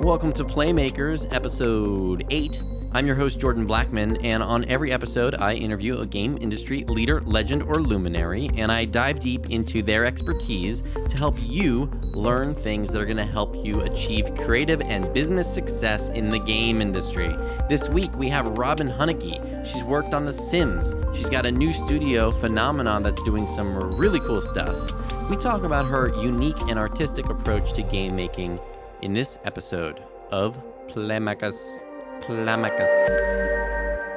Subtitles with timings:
[0.00, 2.62] Welcome to Playmakers, episode 8.
[2.92, 7.20] I'm your host, Jordan Blackman, and on every episode, I interview a game industry leader,
[7.22, 12.92] legend, or luminary, and I dive deep into their expertise to help you learn things
[12.92, 17.28] that are going to help you achieve creative and business success in the game industry.
[17.68, 19.66] This week, we have Robin Hunicke.
[19.66, 20.94] She's worked on The Sims.
[21.16, 25.28] She's got a new studio, Funomena, that's doing some really cool stuff.
[25.28, 28.60] We talk about her unique and artistic approach to game making
[29.08, 31.82] in this episode of Plamacus.
[32.20, 32.90] Plamacus.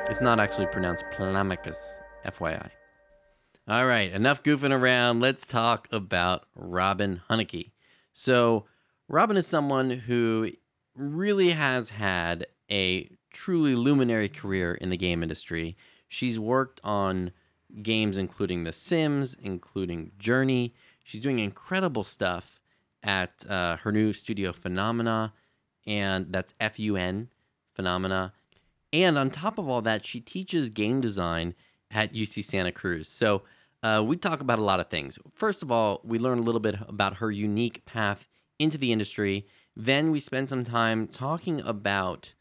[0.10, 2.70] It's not actually pronounced Plamacus, FYI.
[3.70, 5.22] All right, enough goofing around.
[5.22, 7.72] Let's talk about Robin Hunicke.
[8.12, 8.66] So,
[9.08, 10.52] Robin is someone who
[10.94, 15.78] really has had a truly luminary career in the game industry.
[16.10, 17.32] She's worked on
[17.82, 20.76] games including The Sims, including Journey.
[21.02, 22.61] She's doing incredible stuff
[23.04, 25.34] at uh, her new studio Funomena,
[25.86, 27.30] and that's F U N,
[27.76, 28.34] Funomena.
[28.94, 31.56] And on top of all that, she teaches game design
[31.90, 33.08] at UC Santa Cruz.
[33.08, 33.44] So
[33.84, 35.18] uh, we talk about a lot of things.
[35.34, 38.28] First of all, we learn a little bit about her unique path
[38.60, 39.48] into the industry.
[39.76, 42.34] Then we spend some time talking about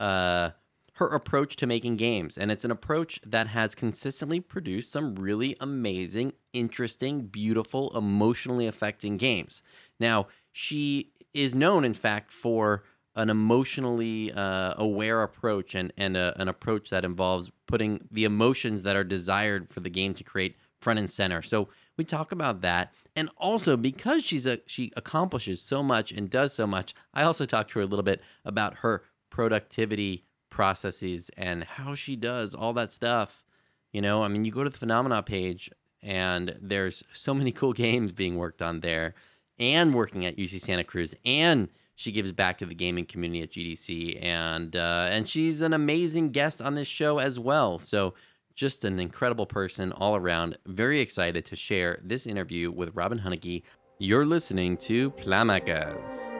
[0.00, 0.50] uh,
[0.94, 2.36] her approach to making games.
[2.36, 9.16] And it's an approach that has consistently produced some really amazing, interesting, beautiful, emotionally affecting
[9.16, 9.62] games.
[10.00, 16.40] Now, she is known, in fact, for an emotionally uh, aware approach and, and a,
[16.40, 20.56] an approach that involves putting the emotions that are desired for the game to create
[20.80, 21.42] front and center.
[21.42, 22.92] So we talk about that.
[23.16, 27.44] And also because she's a she accomplishes so much and does so much, I also
[27.44, 32.72] talked to her a little bit about her productivity processes and how she does all
[32.74, 33.44] that stuff.
[33.92, 35.70] You know, I mean, you go to the Funomena page
[36.02, 39.14] and there's so many cool games being worked on there
[39.58, 43.50] and working at UC Santa Cruz and she gives back to the gaming community at
[43.50, 47.78] GDC and uh, and she's an amazing guest on this show as well.
[47.78, 48.14] So
[48.54, 50.58] just an incredible person all around.
[50.66, 53.62] Very excited to share this interview with Robin Hunicke.
[53.98, 56.36] You're listening to Plamacas.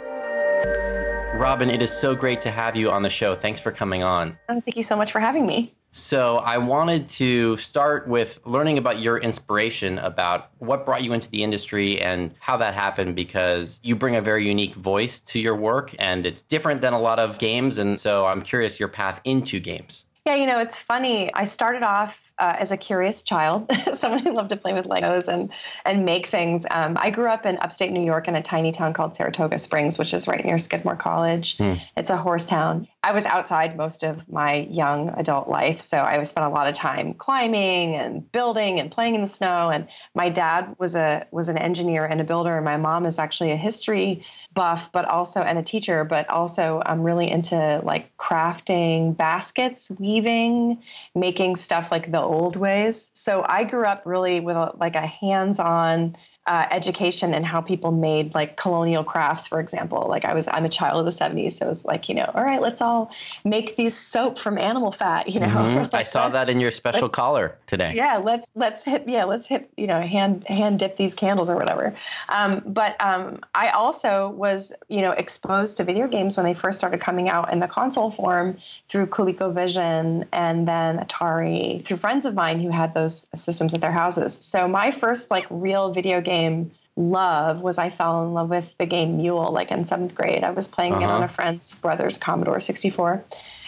[1.38, 3.36] Robin, it is so great to have you on the show.
[3.40, 4.36] Thanks for coming on.
[4.48, 5.74] Oh, thank you so much for having me.
[6.06, 11.28] So, I wanted to start with learning about your inspiration about what brought you into
[11.30, 15.56] the industry and how that happened because you bring a very unique voice to your
[15.56, 17.78] work and it's different than a lot of games.
[17.78, 20.04] And so, I'm curious your path into games.
[20.24, 21.30] Yeah, you know, it's funny.
[21.34, 25.28] I started off uh, as a curious child, someone who loved to play with Legos
[25.28, 25.50] and
[25.84, 26.64] and make things.
[26.70, 29.98] Um, I grew up in upstate New York in a tiny town called Saratoga Springs,
[29.98, 31.54] which is right near Skidmore College.
[31.58, 31.74] Hmm.
[31.96, 32.88] It's a horse town.
[33.02, 36.76] I was outside most of my young adult life, so I spent a lot of
[36.76, 39.70] time climbing and building and playing in the snow.
[39.70, 43.18] And my dad was a was an engineer and a builder, and my mom is
[43.18, 44.24] actually a history
[44.54, 50.82] buff, but also and a teacher, but also I'm really into like crafting baskets, weaving,
[51.14, 53.08] making stuff like the old ways.
[53.14, 56.16] So I grew up really with a, like a hands-on
[56.48, 60.06] uh, education and how people made like colonial crafts, for example.
[60.08, 62.30] Like I was, I'm a child of the 70s, so it was like, you know,
[62.34, 63.10] all right, let's all
[63.44, 65.28] make these soap from animal fat.
[65.28, 65.86] You know, mm-hmm.
[65.94, 67.92] I saw that in your special collar today.
[67.94, 71.56] Yeah, let's let's hit yeah, let's hit you know hand hand dip these candles or
[71.56, 71.94] whatever.
[72.30, 76.78] Um, but um, I also was you know exposed to video games when they first
[76.78, 78.56] started coming out in the console form
[78.90, 83.92] through ColecoVision and then Atari through friends of mine who had those systems at their
[83.92, 84.38] houses.
[84.40, 88.64] So my first like real video game game love was I fell in love with
[88.78, 90.42] the game Mule like in seventh grade.
[90.44, 91.04] I was playing uh-huh.
[91.04, 91.32] it on uh-huh.
[91.32, 93.24] a friend's brother's Commodore 64.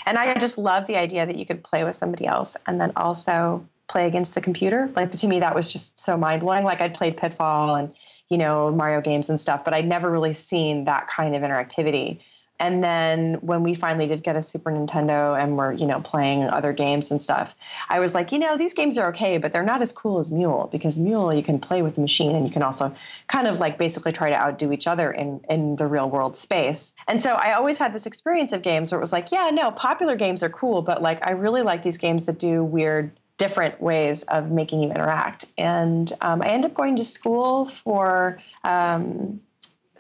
[0.07, 2.93] And I just loved the idea that you could play with somebody else and then
[2.97, 4.91] also play against the computer.
[4.97, 6.65] Like to me, that was just so mind blowing.
[6.65, 7.95] Like I'd played Pitfall and,
[8.29, 12.21] you know, Mario games and stuff, but I'd never really seen that kind of interactivity.
[12.61, 16.45] And then when we finally did get a Super Nintendo and we're, you know, playing
[16.45, 17.49] other games and stuff,
[17.89, 20.31] I was like, you know, these games are okay, but they're not as cool as
[20.31, 22.95] Mule because Mule you can play with the machine and you can also
[23.29, 26.93] kind of like basically try to outdo each other in in the real world space.
[27.09, 29.71] And so I always had this experience of games where it was like, yeah, no,
[29.73, 33.81] popular games are cool, but like I really like these games that do weird different
[33.81, 35.47] ways of making you interact.
[35.57, 39.41] And um, I ended up going to school for um,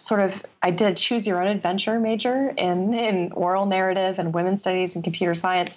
[0.06, 0.30] sort of
[0.62, 4.94] I did a choose your own adventure major in in oral narrative and women's studies
[4.94, 5.70] and computer science.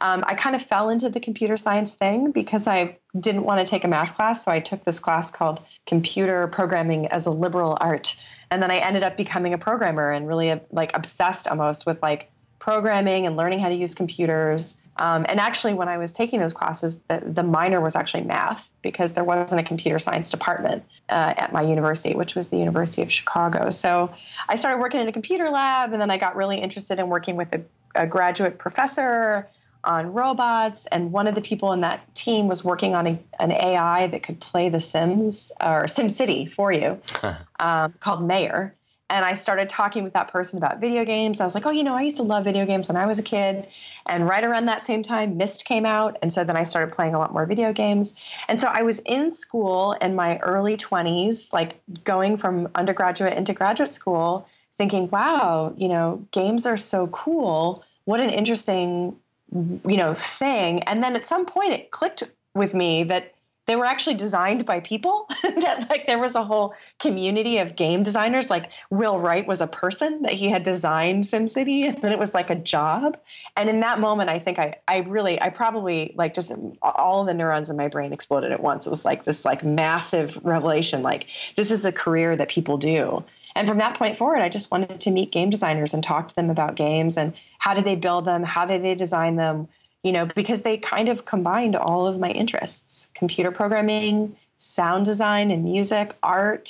[0.00, 3.70] Um, I kind of fell into the computer science thing because I didn't want to
[3.70, 7.76] take a math class, so I took this class called computer programming as a liberal
[7.80, 8.06] art,
[8.50, 12.30] and then I ended up becoming a programmer and really like obsessed almost with like
[12.58, 16.54] programming and learning how to use computers Um, and actually, when I was taking those
[16.54, 21.34] classes, the, the, minor was actually math because there wasn't a computer science department uh,
[21.36, 23.70] at my university, which was the University of Chicago.
[23.70, 24.10] So
[24.48, 27.36] I started working in a computer lab, and then I got really interested in working
[27.36, 27.60] with a,
[27.94, 29.48] a graduate professor
[29.84, 30.86] on robots.
[30.90, 34.22] And one of the people in that team was working on a, an AI that
[34.22, 36.98] could play The Sims or SimCity for you,
[37.60, 38.74] um, called Mayor
[39.08, 41.40] and I started talking with that person about video games.
[41.40, 43.18] I was like, oh, you know, I used to love video games when I was
[43.18, 43.68] a kid.
[44.06, 46.16] And right around that same time, Myst came out.
[46.22, 48.12] And so then I started playing a lot more video games.
[48.48, 53.52] And so I was in school in my early 20s, like going from undergraduate into
[53.52, 57.84] graduate school, thinking, wow, you know, games are so cool.
[58.06, 59.14] What an interesting,
[59.52, 60.82] you know, thing.
[60.82, 62.24] And then at some point it clicked
[62.56, 63.35] with me that
[63.66, 65.28] they were actually designed by people.
[65.56, 68.48] That like there was a whole community of game designers.
[68.50, 72.32] Like will wright was a person that he had designed simcity and then it was
[72.34, 73.16] like a job.
[73.56, 76.52] And in that moment i think i i really i probably like just
[76.82, 78.86] all the neurons in my brain exploded at once.
[78.86, 81.26] It was like this like massive revelation like
[81.56, 83.24] this is a career that people do.
[83.54, 86.34] And from that point forward i just wanted to meet game designers and talk to
[86.34, 89.68] them about games and how did they build them how did they design them
[90.06, 95.50] you know, because they kind of combined all of my interests computer programming, sound design
[95.50, 96.68] and music, art,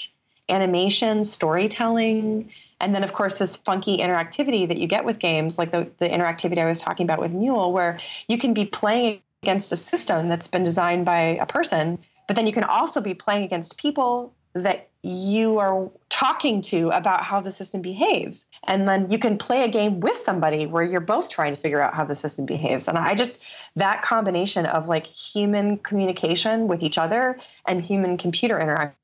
[0.48, 2.50] animation, storytelling.
[2.80, 6.08] And then, of course, this funky interactivity that you get with games, like the, the
[6.08, 10.30] interactivity I was talking about with Mule, where you can be playing against a system
[10.30, 14.32] that's been designed by a person, but then you can also be playing against people
[14.62, 18.44] that you are talking to about how the system behaves.
[18.66, 21.80] And then you can play a game with somebody where you're both trying to figure
[21.80, 22.88] out how the system behaves.
[22.88, 23.38] And I just,
[23.76, 28.96] that combination of like human communication with each other and human computer interaction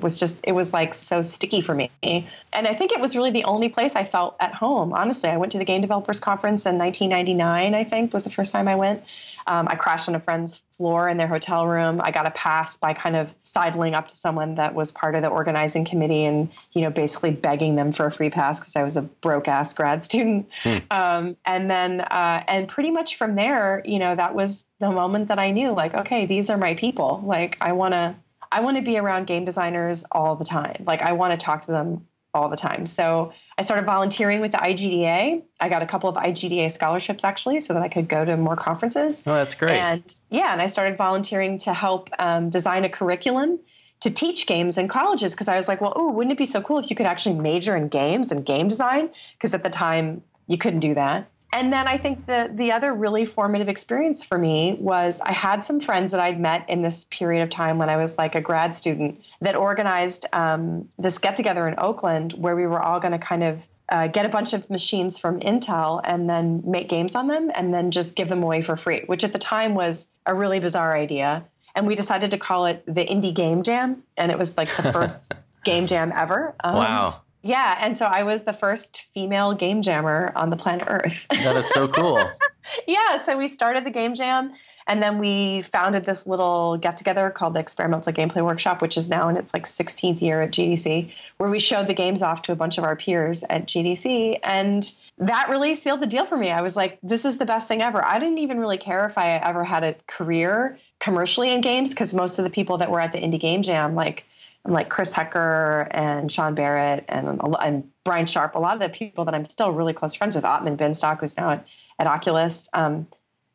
[0.00, 3.30] was just it was like so sticky for me and i think it was really
[3.30, 6.66] the only place i felt at home honestly i went to the game developers conference
[6.66, 9.02] in 1999 i think was the first time i went
[9.46, 12.00] um, I crashed on a friend's floor in their hotel room.
[12.02, 15.22] I got a pass by kind of sidling up to someone that was part of
[15.22, 18.82] the organizing committee and, you know, basically begging them for a free pass because I
[18.82, 20.48] was a broke ass grad student.
[20.62, 20.78] Hmm.
[20.90, 25.28] Um, and then, uh, and pretty much from there, you know, that was the moment
[25.28, 27.22] that I knew, like, okay, these are my people.
[27.24, 28.16] Like, I want to,
[28.54, 30.84] I want to be around game designers all the time.
[30.86, 32.86] Like, I want to talk to them all the time.
[32.86, 35.42] So I started volunteering with the IGDA.
[35.58, 38.56] I got a couple of IGDA scholarships actually, so that I could go to more
[38.56, 39.20] conferences.
[39.26, 39.76] Oh, that's great.
[39.76, 43.58] And yeah, and I started volunteering to help um, design a curriculum
[44.02, 46.60] to teach games in colleges because I was like, well, oh, wouldn't it be so
[46.60, 49.10] cool if you could actually major in games and game design?
[49.36, 51.30] Because at the time you couldn't do that.
[51.54, 55.64] And then I think the the other really formative experience for me was I had
[55.64, 58.40] some friends that I'd met in this period of time when I was like a
[58.40, 63.12] grad student that organized um, this get together in Oakland where we were all going
[63.12, 67.14] to kind of uh, get a bunch of machines from Intel and then make games
[67.14, 70.06] on them and then just give them away for free, which at the time was
[70.26, 71.44] a really bizarre idea.
[71.76, 74.92] And we decided to call it the Indie Game Jam, and it was like the
[74.92, 75.32] first
[75.64, 76.54] game jam ever.
[76.64, 77.20] Um, wow.
[77.44, 81.12] Yeah, and so I was the first female game jammer on the planet Earth.
[81.30, 82.30] that is so cool.
[82.86, 84.54] yeah, so we started the game jam
[84.86, 89.08] and then we founded this little get together called the Experimental Gameplay Workshop, which is
[89.08, 92.52] now in its like 16th year at GDC, where we showed the games off to
[92.52, 94.38] a bunch of our peers at GDC.
[94.42, 94.84] And
[95.18, 96.50] that really sealed the deal for me.
[96.50, 98.04] I was like, this is the best thing ever.
[98.04, 102.12] I didn't even really care if I ever had a career commercially in games because
[102.12, 104.24] most of the people that were at the Indie Game Jam, like,
[104.66, 109.24] like Chris Hecker and Sean Barrett and, and Brian Sharp, a lot of the people
[109.26, 111.66] that I'm still really close friends with, Atman Binstock, who's now at,
[111.98, 113.06] at Oculus, um,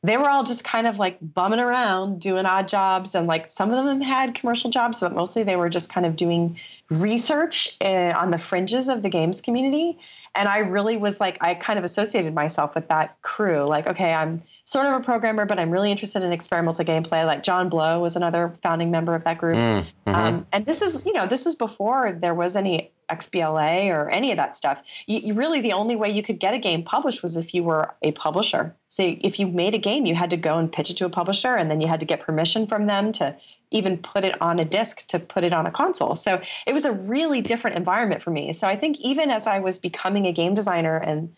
[0.01, 3.15] they were all just kind of like bumming around doing odd jobs.
[3.15, 6.15] And like some of them had commercial jobs, but mostly they were just kind of
[6.15, 6.58] doing
[6.89, 10.00] research uh, on the fringes of the games community.
[10.36, 13.68] And I really was like, I kind of associated myself with that crew.
[13.68, 17.25] Like, okay, I'm sort of a programmer, but I'm really interested in experimental gameplay.
[17.25, 19.58] Like John Blow was another founding member of that group.
[19.58, 20.15] Mm, mm-hmm.
[20.15, 24.32] um, and this is, you know, this is before there was any XBLA or any
[24.32, 24.80] of that stuff.
[25.06, 27.63] You, you, really, the only way you could get a game published was if you
[27.63, 28.75] were a publisher.
[28.88, 31.10] So if you made a game, you had to go and pitch it to a
[31.10, 33.36] publisher, and then you had to get permission from them to
[33.72, 36.16] even put it on a disc to put it on a console.
[36.16, 38.54] So it was a really different environment for me.
[38.54, 41.36] So I think even as I was becoming a game designer and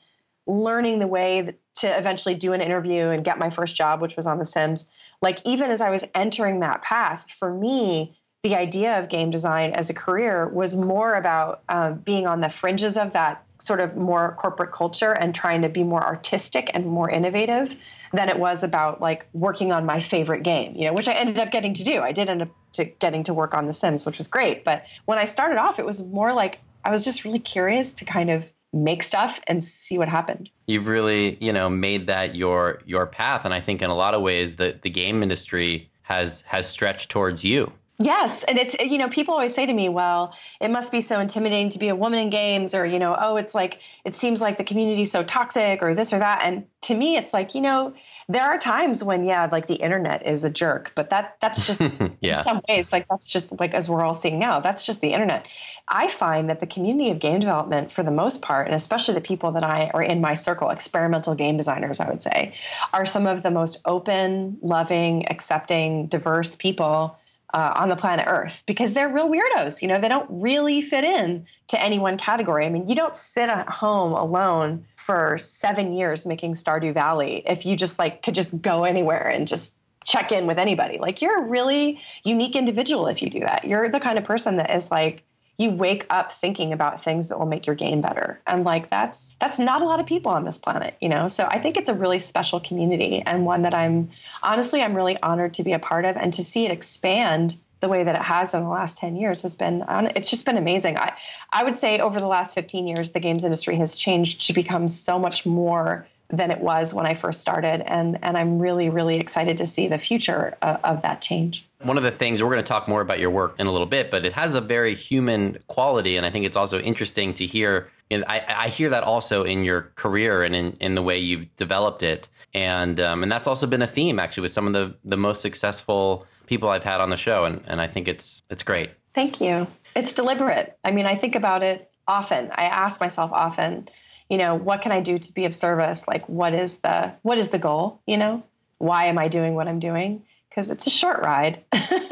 [0.48, 4.26] learning the way to eventually do an interview and get my first job, which was
[4.26, 4.86] on The Sims,
[5.22, 9.74] like even as I was entering that path, for me, the idea of game design
[9.74, 13.96] as a career was more about um, being on the fringes of that sort of
[13.96, 17.68] more corporate culture and trying to be more artistic and more innovative
[18.14, 21.38] than it was about like working on my favorite game, you know, which I ended
[21.38, 22.00] up getting to do.
[22.00, 24.66] I did end up to getting to work on The Sims, which was great.
[24.66, 28.06] But when I started off, it was more like I was just really curious to
[28.06, 28.44] kind of
[28.74, 30.50] make stuff and see what happened.
[30.66, 34.16] You've really, you know, made that your your path, and I think in a lot
[34.16, 37.72] of ways the the game industry has has stretched towards you.
[38.04, 41.20] Yes, and it's you know people always say to me, well, it must be so
[41.20, 44.40] intimidating to be a woman in games, or you know, oh, it's like it seems
[44.42, 46.42] like the community's so toxic, or this or that.
[46.44, 47.94] And to me, it's like you know,
[48.28, 51.80] there are times when yeah, like the internet is a jerk, but that that's just
[52.22, 52.40] yeah.
[52.40, 55.14] in some ways like that's just like as we're all seeing now, that's just the
[55.14, 55.46] internet.
[55.88, 59.22] I find that the community of game development, for the most part, and especially the
[59.22, 62.54] people that I are in my circle, experimental game designers, I would say,
[62.94, 67.18] are some of the most open, loving, accepting, diverse people
[67.54, 69.82] uh, on the planet Earth because they're real weirdos.
[69.82, 72.66] You know, they don't really fit in to any one category.
[72.66, 77.66] I mean, you don't sit at home alone for seven years making Stardew Valley if
[77.66, 79.72] you just like could just go anywhere and just
[80.06, 80.98] check in with anybody.
[81.00, 83.66] Like you're a really unique individual if you do that.
[83.66, 85.24] You're the kind of person that is like
[85.62, 89.18] you wake up thinking about things that will make your game better and like that's
[89.40, 91.90] that's not a lot of people on this planet you know so i think it's
[91.90, 94.10] a really special community and one that i'm
[94.44, 97.88] honestly i'm really honored to be a part of and to see it expand the
[97.88, 99.84] way that it has in the last 10 years has been
[100.16, 101.14] it's just been amazing i
[101.52, 104.88] i would say over the last 15 years the games industry has changed to become
[104.88, 107.84] so much more than it was when I first started.
[107.86, 111.66] And, and I'm really, really excited to see the future of, of that change.
[111.84, 113.88] One of the things, we're going to talk more about your work in a little
[113.88, 116.18] bit, but it has a very human quality.
[116.18, 117.90] And I think it's also interesting to hear.
[118.10, 121.48] And I, I hear that also in your career and in, in the way you've
[121.58, 122.28] developed it.
[122.54, 125.42] And, um, and that's also been a theme, actually, with some of the, the most
[125.42, 127.46] successful people I've had on the show.
[127.46, 128.92] And, and I think it's, it's great.
[129.16, 129.68] Thank you.
[129.96, 130.78] It's deliberate.
[130.84, 132.50] I mean, I think about it often.
[132.54, 133.90] I ask myself often,
[134.30, 136.00] you know, what can I do to be of service?
[136.08, 138.02] Like, what is the what is the goal?
[138.06, 138.44] You know,
[138.78, 140.24] why am I doing what I'm doing?
[140.52, 141.64] Because it's a short ride.
[141.74, 142.04] yeah.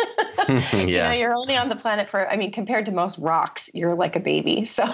[0.74, 2.28] You know, you're only on the planet for.
[2.28, 4.70] I mean, compared to most rocks, you're like a baby.
[4.76, 4.86] So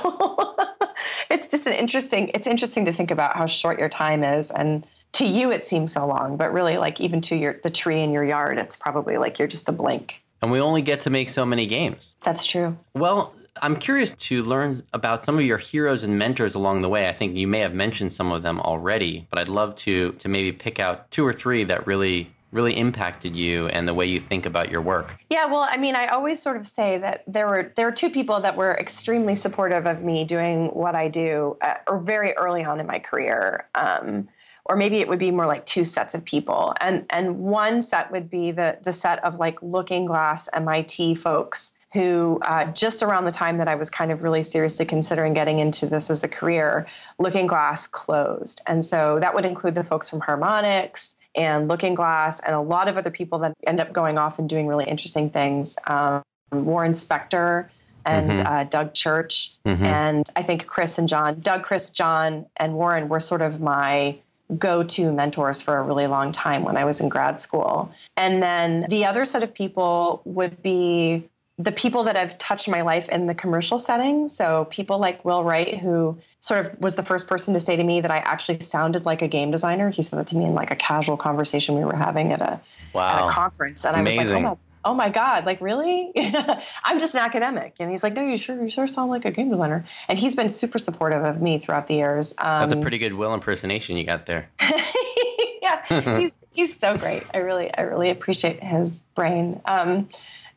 [1.30, 2.32] it's just an interesting.
[2.34, 4.86] It's interesting to think about how short your time is, and
[5.16, 8.12] to you it seems so long, but really, like even to your the tree in
[8.12, 10.14] your yard, it's probably like you're just a blink.
[10.42, 12.16] And we only get to make so many games.
[12.24, 12.76] That's true.
[12.94, 17.08] Well, I'm curious to learn about some of your heroes and mentors along the way.
[17.08, 20.28] I think you may have mentioned some of them already, but I'd love to to
[20.28, 24.22] maybe pick out two or three that really really impacted you and the way you
[24.28, 25.12] think about your work?
[25.30, 28.10] Yeah, well, I mean, I always sort of say that there were there were two
[28.10, 32.64] people that were extremely supportive of me doing what I do, uh, or very early
[32.64, 33.68] on in my career.
[33.76, 34.30] Um,
[34.68, 38.12] or maybe it would be more like two sets of people, and and one set
[38.12, 43.24] would be the the set of like Looking Glass MIT folks who uh, just around
[43.24, 46.28] the time that I was kind of really seriously considering getting into this as a
[46.28, 46.86] career,
[47.20, 48.62] Looking Glass closed.
[48.68, 50.90] And so that would include the folks from Harmonix
[51.36, 54.48] and Looking Glass and a lot of other people that end up going off and
[54.50, 55.76] doing really interesting things.
[55.88, 57.70] Um, Warren Spector
[58.06, 58.48] and mm-hmm.
[58.48, 59.52] uh, Doug Church.
[59.66, 59.84] Mm-hmm.
[59.84, 64.20] And I think Chris and John, Doug, Chris, John, and Warren were sort of my
[64.60, 67.92] go to mentors for a really long time when I was in grad school.
[68.16, 71.28] And then the other set of people would be
[71.58, 74.28] the people that have touched my life in the commercial setting.
[74.28, 77.84] So people like Will Wright, who sort of was the first person to say to
[77.84, 79.90] me that I actually sounded like a game designer.
[79.90, 82.62] He said that to me in like a casual conversation we were having at a,
[82.94, 83.28] wow.
[83.28, 83.86] at a conference.
[83.86, 84.20] And Amazing.
[84.20, 86.12] I was like, oh my, oh my God, like really?
[86.84, 87.76] I'm just an academic.
[87.80, 89.86] And he's like, no, you sure, you sure sound like a game designer.
[90.10, 92.34] And he's been super supportive of me throughout the years.
[92.38, 94.50] Um, That's a pretty good Will impersonation you got there.
[95.62, 97.24] yeah, he's, he's so great.
[97.34, 99.62] I really, I really appreciate his brain.
[99.66, 100.10] Um,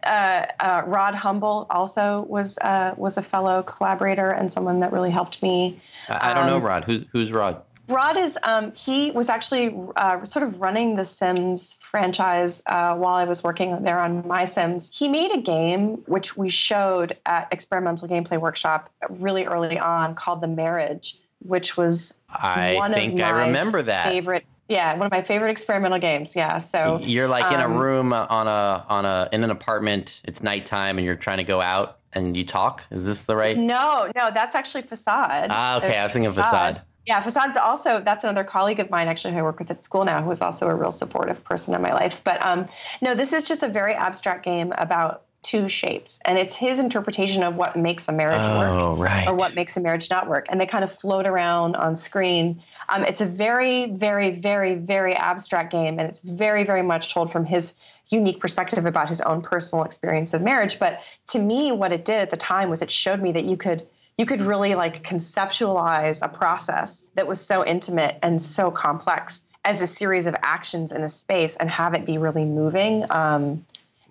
[0.04, 5.10] uh, uh, Rod Humble also was uh, was a fellow collaborator and someone that really
[5.10, 5.80] helped me.
[6.08, 6.84] I, I don't um, know Rod.
[6.84, 7.62] Who's who's Rod?
[7.88, 13.14] Rod is um, he was actually uh, sort of running the Sims franchise uh, while
[13.14, 14.90] I was working there on My Sims.
[14.92, 20.42] He made a game which we showed at Experimental Gameplay Workshop really early on called
[20.42, 25.06] The Marriage, which was I one think of my I remember that favorite yeah, one
[25.06, 26.30] of my favorite experimental games.
[26.34, 29.50] Yeah, so you're like um, in a um, room on a on a in an
[29.50, 30.10] apartment.
[30.24, 32.82] It's nighttime, and you're trying to go out and you talk.
[32.90, 33.56] Is this the right?
[33.56, 35.48] No, no, that's actually Facade.
[35.50, 35.88] Ah, okay.
[35.88, 36.74] There's I was thinking Facade.
[36.74, 36.82] Facade.
[37.06, 40.04] Yeah, Facade's also that's another colleague of mine actually who I work with at school
[40.04, 42.12] now, who is also a real supportive person in my life.
[42.22, 42.68] But um,
[43.00, 47.42] no, this is just a very abstract game about two shapes, and it's his interpretation
[47.42, 49.28] of what makes a marriage oh, work right.
[49.28, 52.62] or what makes a marriage not work, and they kind of float around on screen.
[52.88, 57.30] Um, it's a very, very, very, very abstract game, and it's very, very much told
[57.30, 57.72] from his
[58.08, 60.76] unique perspective about his own personal experience of marriage.
[60.80, 60.98] But
[61.30, 63.86] to me, what it did at the time was it showed me that you could
[64.16, 69.80] you could really like conceptualize a process that was so intimate and so complex as
[69.80, 73.04] a series of actions in a space and have it be really moving.
[73.10, 73.64] Um,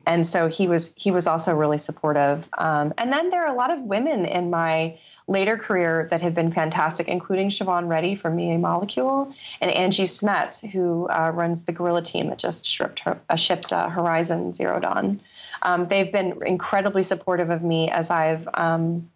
[0.07, 2.45] and so he was he was also really supportive.
[2.57, 4.97] Um, and then there are a lot of women in my
[5.27, 10.65] later career that have been fantastic, including Siobhan Reddy from Media Molecule and Angie Smets,
[10.71, 15.21] who uh, runs the Guerrilla team that just shipped, uh, shipped uh, Horizon Zero Dawn.
[15.61, 19.09] Um, they've been incredibly supportive of me as I've um,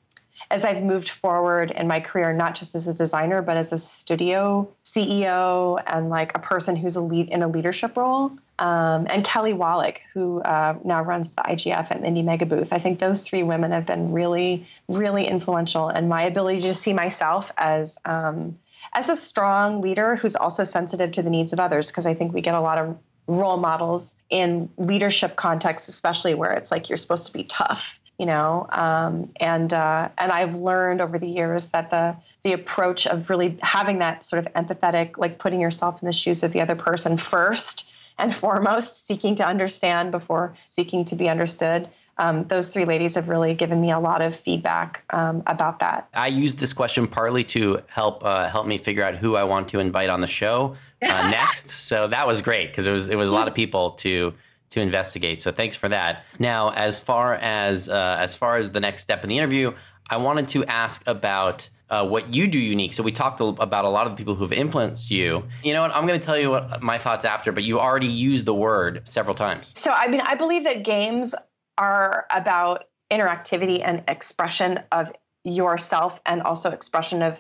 [0.50, 3.78] as I've moved forward in my career, not just as a designer, but as a
[3.78, 8.32] studio CEO and like a person who's a lead in a leadership role.
[8.62, 12.68] Um, and Kelly Wallick, who uh, now runs the IGF and Indie Mega Booth.
[12.72, 16.94] I think those three women have been really, really influential in my ability to see
[16.94, 18.60] myself as um,
[18.94, 21.88] as a strong leader who's also sensitive to the needs of others.
[21.88, 26.54] Because I think we get a lot of role models in leadership contexts, especially where
[26.54, 27.80] it's like you're supposed to be tough
[28.20, 33.08] you know um, and uh, and I've learned over the years that the the approach
[33.08, 36.62] of really having that sort of empathetic like putting yourself in the shoes of the
[36.62, 37.86] other person first
[38.22, 41.90] and foremost seeking to understand before seeking to be understood
[42.22, 46.08] um, those three ladies have really given me a lot of feedback um, about that.
[46.14, 49.70] I used this question partly to help uh, help me figure out who I want
[49.72, 51.66] to invite on the show uh, next.
[51.88, 54.34] So that was great because it was it was a lot of people to
[54.72, 55.42] to investigate.
[55.42, 56.24] So thanks for that.
[56.38, 59.72] Now, as far as uh, as far as the next step in the interview,
[60.10, 62.94] I wanted to ask about uh, what you do unique.
[62.94, 65.44] So we talked about a lot of the people who have influenced you.
[65.62, 65.92] You know what?
[65.92, 69.04] I'm going to tell you what my thoughts after, but you already used the word
[69.12, 69.74] several times.
[69.82, 71.36] So I mean, I believe that games
[71.78, 75.08] are about interactivity and expression of
[75.44, 77.34] yourself, and also expression of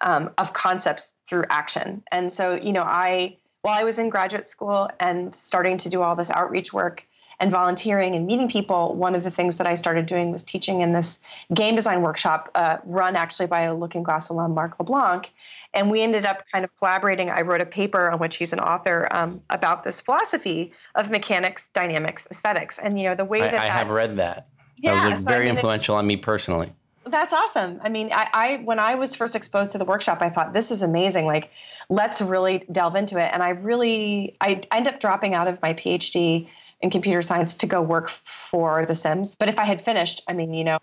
[0.00, 2.04] um, of concepts through action.
[2.12, 6.00] And so, you know, I while I was in graduate school and starting to do
[6.00, 7.02] all this outreach work
[7.38, 10.80] and volunteering and meeting people, one of the things that I started doing was teaching
[10.80, 11.18] in this
[11.54, 15.26] game design workshop uh, run actually by a Looking Glass alum, Marc LeBlanc.
[15.74, 17.28] And we ended up kind of collaborating.
[17.28, 21.62] I wrote a paper on which he's an author um, about this philosophy of mechanics,
[21.74, 22.76] dynamics, aesthetics.
[22.82, 24.48] And, you know, the way that I, I have read that.
[24.78, 26.72] Yeah, that was so very I mean, influential on me personally.
[27.10, 27.80] That's awesome.
[27.82, 30.70] I mean, I, I, when I was first exposed to the workshop, I thought this
[30.70, 31.26] is amazing.
[31.26, 31.50] Like,
[31.88, 33.30] let's really delve into it.
[33.32, 36.48] And I really, I, I ended up dropping out of my PhD
[36.80, 38.08] in computer science to go work
[38.50, 39.34] for The Sims.
[39.38, 40.78] But if I had finished, I mean, you know,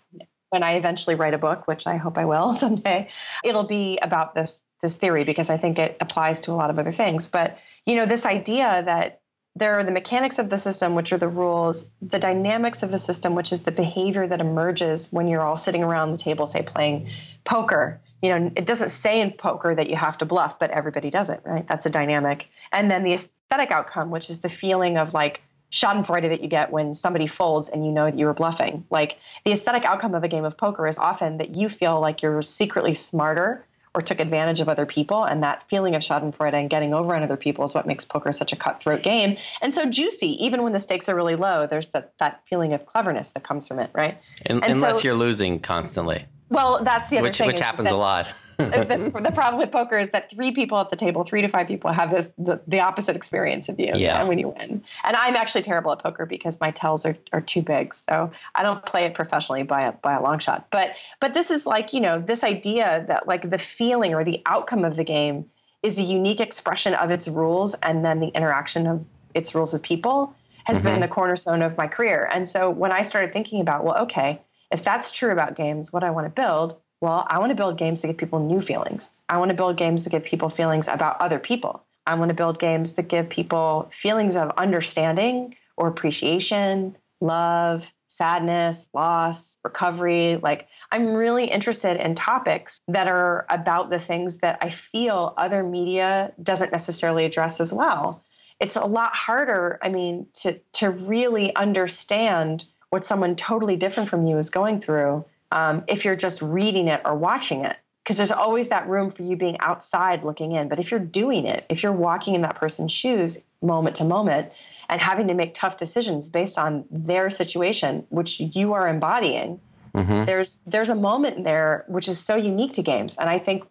[0.50, 3.08] when I eventually write a book, which I hope I will someday,
[3.42, 4.50] it'll be about this
[4.82, 7.26] this theory because I think it applies to a lot of other things.
[7.32, 9.22] But you know, this idea that
[9.56, 12.98] there are the mechanics of the system, which are the rules, the dynamics of the
[12.98, 16.62] system, which is the behavior that emerges when you're all sitting around the table, say
[16.62, 17.08] playing
[17.44, 18.00] poker.
[18.20, 21.28] You know, it doesn't say in poker that you have to bluff, but everybody does
[21.28, 21.64] it, right?
[21.68, 22.46] That's a dynamic.
[22.72, 25.40] And then the aesthetic outcome, which is the feeling of like
[25.82, 28.84] schadenfreude that you get when somebody folds and you know that you were bluffing.
[28.90, 32.22] Like the aesthetic outcome of a game of poker is often that you feel like
[32.22, 35.24] you're secretly smarter or took advantage of other people.
[35.24, 38.32] And that feeling of Schadenfreude and getting over on other people is what makes poker
[38.32, 40.36] such a cutthroat game and so juicy.
[40.44, 43.66] Even when the stakes are really low, there's that, that feeling of cleverness that comes
[43.68, 44.18] from it, right?
[44.46, 46.26] And, and unless so, you're losing constantly.
[46.50, 47.46] Well, that's the other which, thing.
[47.46, 48.26] Which happens a lot.
[48.58, 51.66] the, the, problem with poker is that three people at the table, three to five
[51.66, 54.22] people, have this, the, the opposite experience of you yeah.
[54.22, 54.82] when you win.
[55.02, 57.94] And I'm actually terrible at poker because my tells are, are too big.
[58.08, 60.68] So I don't play it professionally by a, by a long shot.
[60.70, 60.90] But,
[61.20, 64.84] but this is like, you know, this idea that like the feeling or the outcome
[64.84, 65.46] of the game
[65.82, 69.82] is a unique expression of its rules and then the interaction of its rules with
[69.82, 70.86] people has mm-hmm.
[70.86, 72.28] been the cornerstone of my career.
[72.32, 74.40] And so when I started thinking about, well, okay,
[74.70, 77.76] if that's true about games, what I want to build well, I want to build
[77.76, 79.10] games to give people new feelings.
[79.28, 81.84] I want to build games to give people feelings about other people.
[82.06, 88.78] I want to build games that give people feelings of understanding or appreciation, love, sadness,
[88.94, 90.38] loss, recovery.
[90.42, 95.62] Like, I'm really interested in topics that are about the things that I feel other
[95.62, 98.22] media doesn't necessarily address as well.
[98.60, 104.26] It's a lot harder, I mean, to, to really understand what someone totally different from
[104.26, 108.30] you is going through um, if you're just reading it or watching it because there's
[108.30, 110.68] always that room for you being outside looking in.
[110.68, 114.50] But if you're doing it, if you're walking in that person's shoes moment to moment
[114.90, 119.58] and having to make tough decisions based on their situation, which you are embodying,
[119.94, 120.26] mm-hmm.
[120.26, 123.16] there's there's a moment there which is so unique to games.
[123.18, 123.64] And I think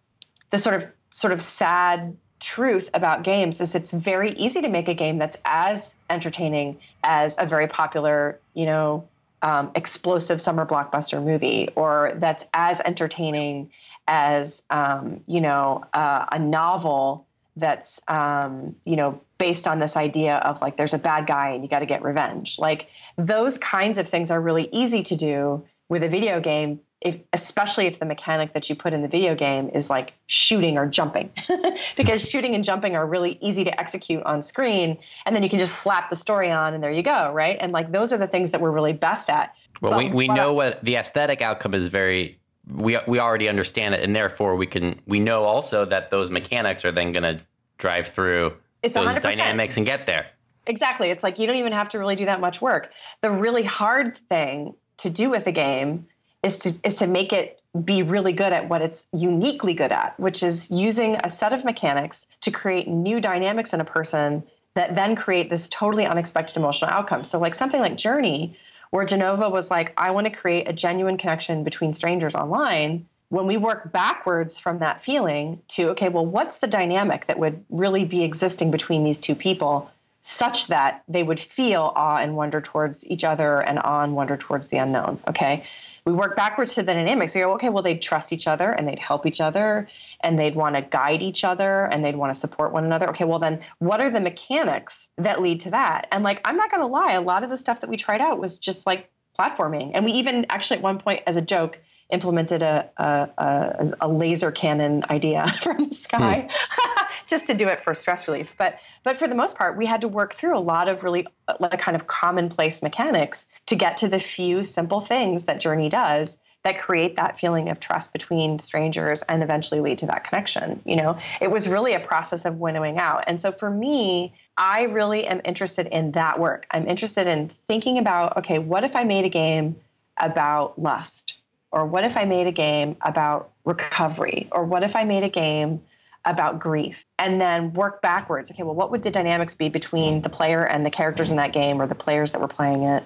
[0.51, 2.17] the sort of sort of sad
[2.55, 7.33] truth about games is it's very easy to make a game that's as entertaining as
[7.37, 9.07] a very popular, you know,
[9.43, 13.69] um, explosive summer blockbuster movie or that's as entertaining
[14.07, 17.27] as um, you know uh, a novel
[17.57, 21.63] that's um, you know based on this idea of like there's a bad guy and
[21.63, 22.55] you got to get revenge.
[22.57, 27.19] Like those kinds of things are really easy to do with a video game if,
[27.33, 30.87] especially if the mechanic that you put in the video game is like shooting or
[30.87, 31.29] jumping,
[31.97, 35.59] because shooting and jumping are really easy to execute on screen, and then you can
[35.59, 37.57] just slap the story on, and there you go, right?
[37.59, 39.53] And like those are the things that we're really best at.
[39.81, 42.39] Well, but, we, we know what the aesthetic outcome is very.
[42.73, 46.85] We we already understand it, and therefore we can we know also that those mechanics
[46.85, 47.41] are then going to
[47.77, 49.21] drive through it's those 100%.
[49.21, 50.27] dynamics and get there.
[50.65, 51.09] Exactly.
[51.09, 52.87] It's like you don't even have to really do that much work.
[53.21, 56.07] The really hard thing to do with a game
[56.43, 60.19] is to is to make it be really good at what it's uniquely good at,
[60.19, 64.43] which is using a set of mechanics to create new dynamics in a person
[64.75, 67.25] that then create this totally unexpected emotional outcome.
[67.25, 68.57] So like something like Journey,
[68.91, 73.07] where Jenova was like, I want to create a genuine connection between strangers online.
[73.29, 77.63] When we work backwards from that feeling to, okay, well, what's the dynamic that would
[77.69, 79.89] really be existing between these two people
[80.23, 84.37] such that they would feel awe and wonder towards each other and awe and wonder
[84.37, 85.19] towards the unknown?
[85.27, 85.63] Okay
[86.05, 87.33] we work backwards to the dynamics.
[87.33, 89.87] We go, okay, well, they'd trust each other and they'd help each other
[90.21, 93.09] and they'd want to guide each other and they'd want to support one another.
[93.11, 96.07] Okay, well, then what are the mechanics that lead to that?
[96.11, 98.19] And like, I'm not going to lie, a lot of the stuff that we tried
[98.19, 99.09] out was just like
[99.39, 99.91] platforming.
[99.93, 104.51] And we even actually at one point, as a joke, implemented a, a, a, laser
[104.51, 106.99] cannon idea from the sky hmm.
[107.33, 108.47] just to do it for stress relief.
[108.57, 111.25] But, but for the most part, we had to work through a lot of really
[111.59, 116.35] like kind of commonplace mechanics to get to the few simple things that Journey does
[116.63, 120.79] that create that feeling of trust between strangers and eventually lead to that connection.
[120.85, 123.23] You know, it was really a process of winnowing out.
[123.27, 126.65] And so for me, I really am interested in that work.
[126.71, 129.75] I'm interested in thinking about, okay, what if I made a game
[130.17, 131.33] about lust?
[131.71, 134.47] Or what if I made a game about recovery?
[134.51, 135.81] Or what if I made a game
[136.25, 136.95] about grief?
[137.19, 138.51] And then work backwards.
[138.51, 141.53] Okay, well, what would the dynamics be between the player and the characters in that
[141.53, 143.03] game or the players that were playing it?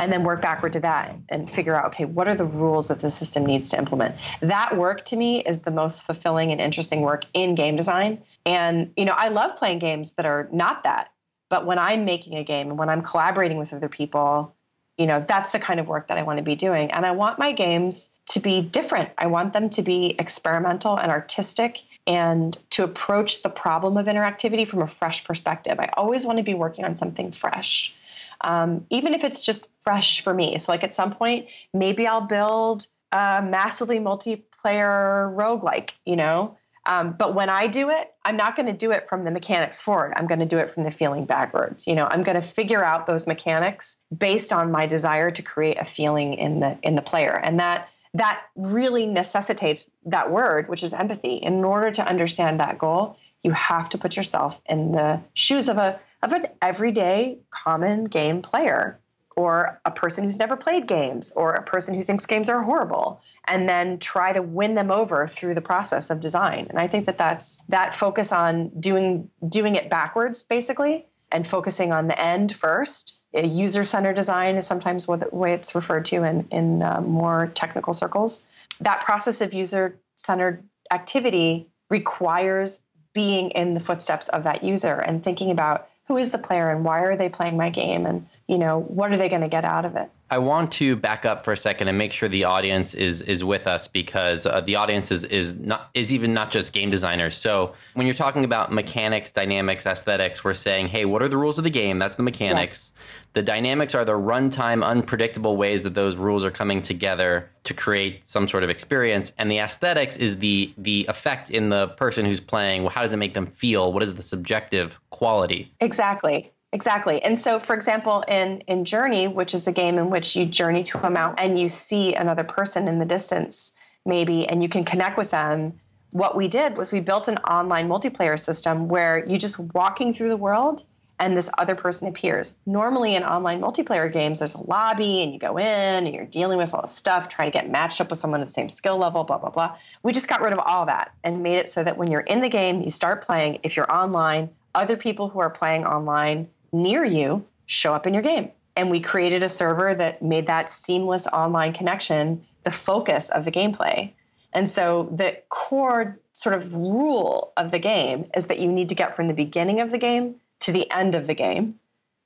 [0.00, 3.00] And then work backward to that and figure out, okay, what are the rules that
[3.00, 4.16] the system needs to implement?
[4.40, 8.22] That work to me is the most fulfilling and interesting work in game design.
[8.44, 11.10] And, you know, I love playing games that are not that.
[11.48, 14.56] But when I'm making a game and when I'm collaborating with other people,
[14.96, 16.90] you know, that's the kind of work that I want to be doing.
[16.90, 19.10] And I want my games to be different.
[19.18, 24.68] I want them to be experimental and artistic and to approach the problem of interactivity
[24.68, 25.78] from a fresh perspective.
[25.78, 27.92] I always want to be working on something fresh,
[28.40, 30.56] um, even if it's just fresh for me.
[30.58, 37.14] So, like at some point, maybe I'll build a massively multiplayer roguelike, you know, um,
[37.16, 40.12] but when I do it, I'm not going to do it from the mechanics forward.
[40.16, 41.84] I'm going to do it from the feeling backwards.
[41.86, 45.78] You know, I'm going to figure out those mechanics based on my desire to create
[45.78, 50.82] a feeling in the in the player, and that that really necessitates that word, which
[50.82, 51.36] is empathy.
[51.36, 55.76] In order to understand that goal, you have to put yourself in the shoes of
[55.76, 59.00] a of an everyday common game player
[59.36, 63.20] or a person who's never played games or a person who thinks games are horrible
[63.48, 67.06] and then try to win them over through the process of design and i think
[67.06, 72.54] that that's that focus on doing doing it backwards basically and focusing on the end
[72.60, 73.14] first.
[73.34, 78.42] User-centered design is sometimes the way it's referred to in, in uh, more technical circles.
[78.80, 82.78] That process of user-centered activity requires
[83.14, 86.84] being in the footsteps of that user and thinking about who is the player and
[86.84, 89.64] why are they playing my game and you know what are they going to get
[89.64, 92.44] out of it i want to back up for a second and make sure the
[92.44, 96.50] audience is is with us because uh, the audience is is not is even not
[96.50, 101.22] just game designers so when you're talking about mechanics dynamics aesthetics we're saying hey what
[101.22, 102.88] are the rules of the game that's the mechanics yes.
[103.34, 108.20] The dynamics are the runtime, unpredictable ways that those rules are coming together to create
[108.26, 112.40] some sort of experience, and the aesthetics is the the effect in the person who's
[112.40, 112.82] playing.
[112.82, 113.92] Well, how does it make them feel?
[113.92, 115.72] What is the subjective quality?
[115.80, 116.52] Exactly.
[116.72, 117.22] Exactly.
[117.22, 120.82] And so, for example, in, in Journey, which is a game in which you journey
[120.84, 123.72] to a mountain and you see another person in the distance,
[124.06, 125.74] maybe, and you can connect with them,
[126.12, 130.30] what we did was we built an online multiplayer system where you're just walking through
[130.30, 130.82] the world
[131.20, 132.52] and this other person appears.
[132.66, 135.66] Normally in online multiplayer games, there's a lobby and you go in
[136.06, 138.48] and you're dealing with all the stuff, trying to get matched up with someone at
[138.48, 139.76] the same skill level, blah, blah, blah.
[140.02, 142.40] We just got rid of all that and made it so that when you're in
[142.40, 143.58] the game, you start playing.
[143.62, 148.22] If you're online, other people who are playing online near you show up in your
[148.22, 148.50] game.
[148.76, 153.50] And we created a server that made that seamless online connection the focus of the
[153.50, 154.12] gameplay.
[154.52, 158.94] And so the core sort of rule of the game is that you need to
[158.94, 161.78] get from the beginning of the game to the end of the game.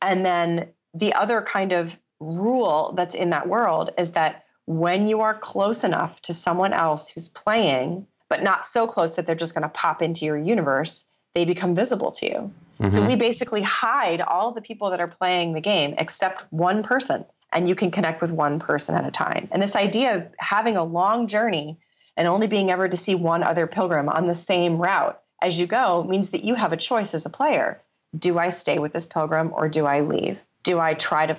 [0.03, 1.89] And then the other kind of
[2.21, 7.09] rule that's in that world is that when you are close enough to someone else
[7.15, 11.05] who's playing, but not so close that they're just going to pop into your universe,
[11.37, 12.51] they become visible to you.
[12.81, 12.97] Mm-hmm.
[12.97, 17.27] So we basically hide all the people that are playing the game except one person.
[17.53, 19.49] and you can connect with one person at a time.
[19.53, 21.79] And this idea of having a long journey
[22.17, 25.67] and only being ever to see one other pilgrim on the same route as you
[25.67, 27.81] go means that you have a choice as a player.
[28.19, 30.39] Do I stay with this pilgrim or do I leave?
[30.65, 31.37] Do I try to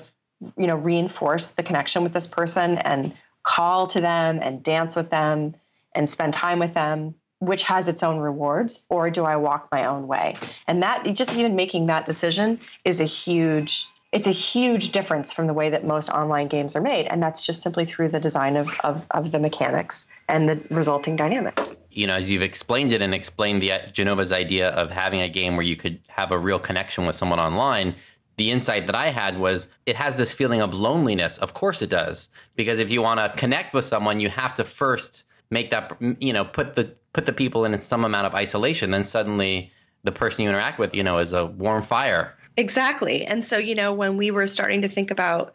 [0.61, 5.09] you know reinforce the connection with this person and call to them and dance with
[5.09, 5.55] them
[5.95, 9.85] and spend time with them which has its own rewards or do i walk my
[9.85, 10.35] own way?
[10.67, 15.47] And that just even making that decision is a huge it's a huge difference from
[15.47, 17.07] the way that most online games are made.
[17.07, 21.17] And that's just simply through the design of, of, of the mechanics and the resulting
[21.17, 21.61] dynamics.
[21.91, 25.55] You know as you've explained it and explained the Jenova's idea of having a game
[25.55, 27.95] where you could have a real connection with someone online
[28.37, 31.37] the insight that I had was it has this feeling of loneliness.
[31.41, 34.65] Of course it does, because if you want to connect with someone, you have to
[34.77, 38.91] first make that you know put the put the people in some amount of isolation.
[38.91, 39.71] Then suddenly
[40.03, 42.35] the person you interact with, you know, is a warm fire.
[42.57, 43.25] Exactly.
[43.25, 45.53] And so you know when we were starting to think about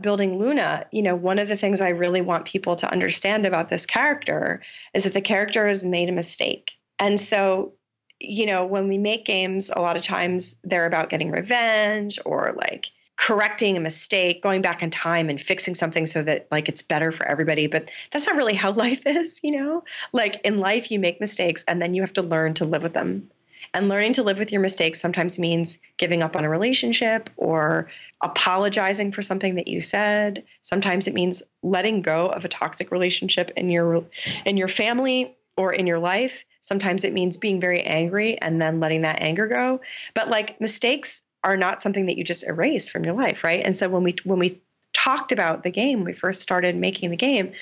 [0.00, 3.70] building Luna, you know, one of the things I really want people to understand about
[3.70, 4.62] this character
[4.94, 6.70] is that the character has made a mistake.
[7.00, 7.72] And so
[8.20, 12.54] you know, when we make games, a lot of times they're about getting revenge or
[12.54, 12.84] like
[13.26, 17.12] correcting a mistake, going back in time and fixing something so that like it's better
[17.12, 17.66] for everybody.
[17.66, 19.84] But that's not really how life is, you know?
[20.12, 22.94] Like in life, you make mistakes and then you have to learn to live with
[22.94, 23.30] them.
[23.72, 27.88] And learning to live with your mistakes sometimes means giving up on a relationship or
[28.20, 30.42] apologizing for something that you said.
[30.62, 34.04] Sometimes it means letting go of a toxic relationship in your
[34.44, 36.32] in your family or in your life
[36.70, 39.80] Sometimes it means being very angry and then letting that anger go.
[40.14, 41.08] But like mistakes
[41.42, 43.64] are not something that you just erase from your life, right?
[43.64, 44.60] And so when we when we
[44.92, 47.52] talked about the game, we first started making the game,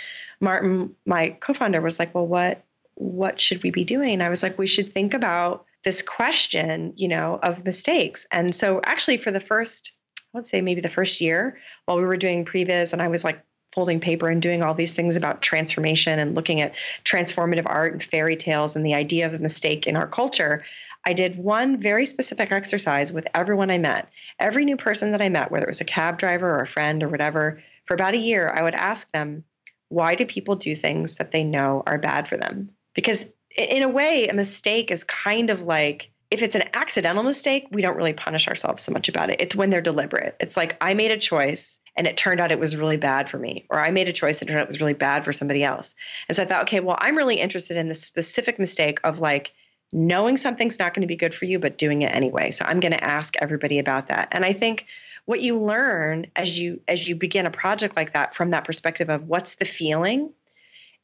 [0.40, 2.62] Martin, my co-founder, was like, "Well, what
[2.94, 6.92] what should we be doing?" And I was like, "We should think about this question,
[6.96, 9.92] you know, of mistakes." And so actually for the first
[10.34, 13.24] I would say maybe the first year while we were doing previs and I was
[13.24, 13.42] like
[13.78, 16.72] folding paper and doing all these things about transformation and looking at
[17.08, 20.64] transformative art and fairy tales and the idea of a mistake in our culture,
[21.06, 24.08] I did one very specific exercise with everyone I met.
[24.40, 27.04] Every new person that I met, whether it was a cab driver or a friend
[27.04, 29.44] or whatever, for about a year, I would ask them,
[29.90, 32.70] why do people do things that they know are bad for them?
[32.96, 33.18] Because
[33.56, 37.80] in a way, a mistake is kind of like if it's an accidental mistake, we
[37.80, 39.40] don't really punish ourselves so much about it.
[39.40, 40.34] It's when they're deliberate.
[40.40, 43.38] It's like I made a choice and it turned out it was really bad for
[43.38, 45.64] me, or I made a choice it turned out it was really bad for somebody
[45.64, 45.92] else.
[46.28, 49.50] And so I thought, okay, well, I'm really interested in the specific mistake of like
[49.92, 52.52] knowing something's not going to be good for you, but doing it anyway.
[52.52, 54.28] So I'm going to ask everybody about that.
[54.30, 54.84] And I think
[55.24, 59.10] what you learn as you as you begin a project like that from that perspective
[59.10, 60.32] of what's the feeling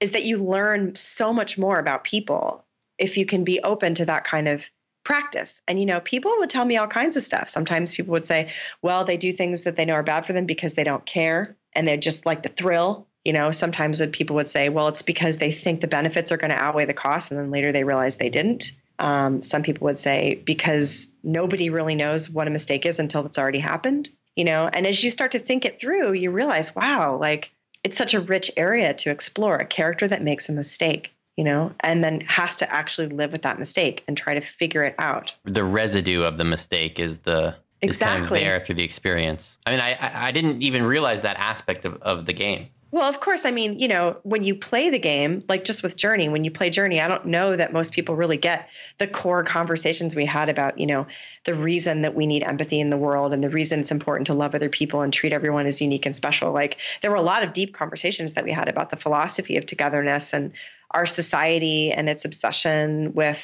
[0.00, 2.64] is that you learn so much more about people
[2.98, 4.61] if you can be open to that kind of
[5.04, 5.50] practice.
[5.68, 7.48] And, you know, people would tell me all kinds of stuff.
[7.50, 8.50] Sometimes people would say,
[8.82, 11.56] well, they do things that they know are bad for them because they don't care
[11.74, 13.06] and they just like the thrill.
[13.24, 16.50] You know, sometimes people would say, well, it's because they think the benefits are going
[16.50, 17.30] to outweigh the costs.
[17.30, 18.64] And then later they realize they didn't.
[18.98, 23.38] Um, some people would say because nobody really knows what a mistake is until it's
[23.38, 24.08] already happened.
[24.36, 27.50] You know, and as you start to think it through, you realize, wow, like
[27.84, 31.72] it's such a rich area to explore a character that makes a mistake you know,
[31.80, 35.32] and then has to actually live with that mistake and try to figure it out.
[35.44, 37.88] The residue of the mistake is the exactly.
[37.90, 39.48] is kind of there through the experience.
[39.66, 42.68] I mean, I I didn't even realize that aspect of, of the game.
[42.94, 45.96] Well, of course, I mean, you know, when you play the game, like just with
[45.96, 48.68] Journey, when you play Journey, I don't know that most people really get
[49.00, 51.09] the core conversations we had about, you know,
[51.44, 54.35] the reason that we need empathy in the world and the reason it's important to
[54.35, 56.52] love other people and treat everyone as unique and special.
[56.52, 59.66] Like there were a lot of deep conversations that we had about the philosophy of
[59.66, 60.52] togetherness and
[60.92, 63.38] our society and its obsession with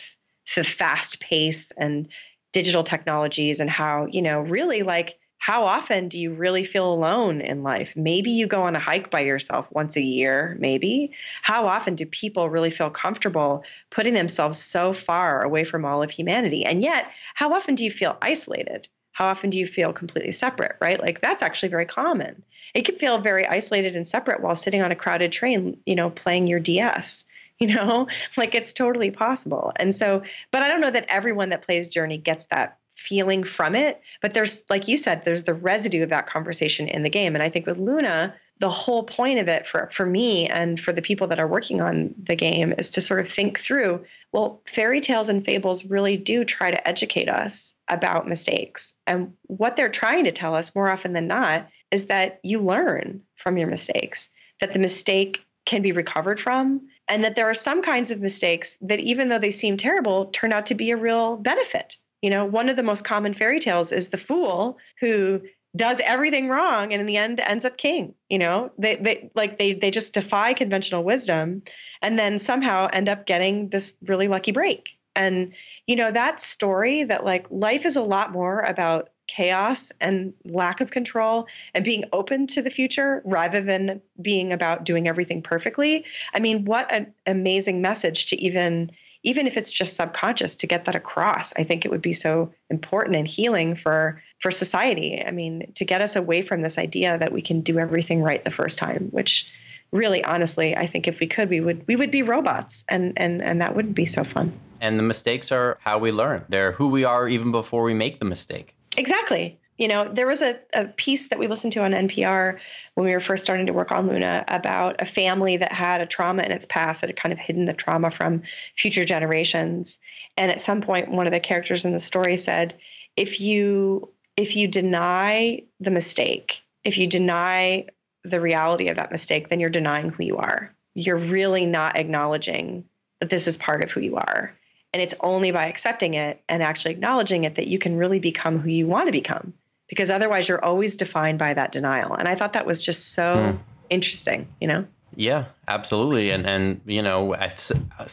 [0.54, 2.06] the fast pace and
[2.52, 7.40] digital technologies and how, you know, really like how often do you really feel alone
[7.40, 7.88] in life?
[7.96, 11.12] Maybe you go on a hike by yourself once a year, maybe.
[11.42, 16.10] How often do people really feel comfortable putting themselves so far away from all of
[16.10, 16.66] humanity?
[16.66, 18.86] And yet, how often do you feel isolated?
[19.12, 21.00] How often do you feel completely separate, right?
[21.00, 22.42] Like that's actually very common.
[22.74, 26.10] It can feel very isolated and separate while sitting on a crowded train, you know,
[26.10, 27.24] playing your DS
[27.60, 28.06] you know
[28.38, 32.16] like it's totally possible and so but i don't know that everyone that plays journey
[32.16, 34.00] gets that feeling from it.
[34.22, 37.34] But there's, like you said, there's the residue of that conversation in the game.
[37.34, 40.92] And I think with Luna, the whole point of it for, for me and for
[40.92, 44.62] the people that are working on the game is to sort of think through well,
[44.74, 48.92] fairy tales and fables really do try to educate us about mistakes.
[49.06, 53.22] And what they're trying to tell us more often than not is that you learn
[53.42, 54.28] from your mistakes,
[54.60, 58.68] that the mistake can be recovered from, and that there are some kinds of mistakes
[58.80, 61.94] that, even though they seem terrible, turn out to be a real benefit.
[62.22, 65.40] You know, one of the most common fairy tales is the fool who
[65.76, 68.70] does everything wrong and in the end ends up king you know?
[68.78, 71.62] They they like they they just defy conventional wisdom
[72.00, 74.84] and then somehow end up getting this really lucky break.
[75.16, 75.52] And
[75.86, 80.80] you know that story that like life is a lot more about chaos and lack
[80.80, 86.04] of control and being open to the future rather than being about doing everything perfectly.
[86.32, 88.90] I mean what an amazing message to even
[89.22, 91.52] even if it's just subconscious to get that across.
[91.56, 95.22] I think it would be so important and healing for for society.
[95.26, 98.44] I mean to get us away from this idea that we can do everything right
[98.44, 99.44] the first time which
[99.92, 103.42] really honestly i think if we could we would we would be robots and and
[103.42, 104.58] and that wouldn't be so fun.
[104.80, 106.44] And the mistakes are how we learn.
[106.48, 108.74] They're who we are even before we make the mistake.
[108.96, 112.58] Exactly you know, there was a, a piece that we listened to on NPR
[112.94, 116.06] when we were first starting to work on Luna about a family that had a
[116.06, 118.42] trauma in its past that had kind of hidden the trauma from
[118.76, 119.96] future generations.
[120.36, 122.74] And at some point, one of the characters in the story said,
[123.16, 126.52] if you if you deny the mistake,
[126.84, 127.86] if you deny
[128.22, 130.74] the reality of that mistake, then you're denying who you are.
[130.94, 132.84] You're really not acknowledging
[133.20, 134.54] that this is part of who you are.
[134.92, 138.58] And it's only by accepting it and actually acknowledging it that you can really become
[138.58, 139.54] who you want to become
[139.90, 142.14] because otherwise you're always defined by that denial.
[142.14, 143.58] And I thought that was just so mm.
[143.90, 144.86] interesting, you know?
[145.16, 146.30] Yeah, absolutely.
[146.30, 147.34] And and you know,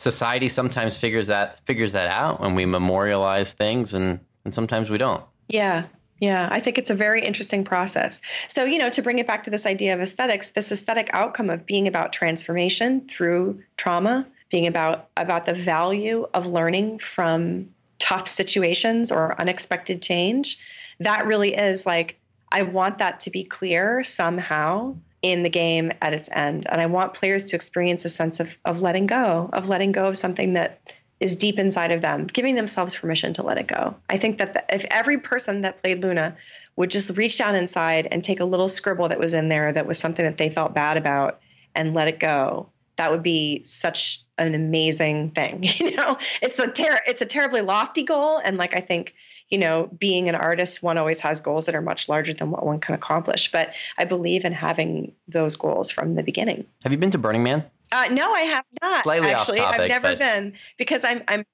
[0.01, 4.97] society sometimes figures that figures that out when we memorialize things, and and sometimes we
[4.97, 5.23] don't.
[5.47, 5.85] Yeah,
[6.19, 8.19] yeah, I think it's a very interesting process.
[8.49, 11.49] So, you know, to bring it back to this idea of aesthetics, this aesthetic outcome
[11.49, 18.27] of being about transformation through trauma, being about about the value of learning from tough
[18.27, 20.57] situations or unexpected change,
[20.99, 22.17] that really is like
[22.51, 26.65] I want that to be clear somehow in the game at its end.
[26.69, 30.07] And I want players to experience a sense of, of letting go, of letting go
[30.07, 30.79] of something that
[31.19, 33.95] is deep inside of them, giving themselves permission to let it go.
[34.09, 36.37] I think that the, if every person that played Luna
[36.75, 39.87] would just reach down inside and take a little scribble that was in there that
[39.87, 41.39] was something that they felt bad about
[41.73, 43.97] and let it go, that would be such
[44.37, 45.63] an amazing thing.
[45.79, 49.13] You know, it's a ter- it's a terribly lofty goal, and like I think
[49.49, 52.65] you know, being an artist, one always has goals that are much larger than what
[52.65, 53.49] one can accomplish.
[53.51, 56.65] But I believe in having those goals from the beginning.
[56.83, 57.63] Have you been to Burning Man?
[57.91, 59.03] Uh, no, I have not.
[59.03, 60.19] Slightly actually, off topic, I've never but...
[60.19, 61.45] been because I'm I'm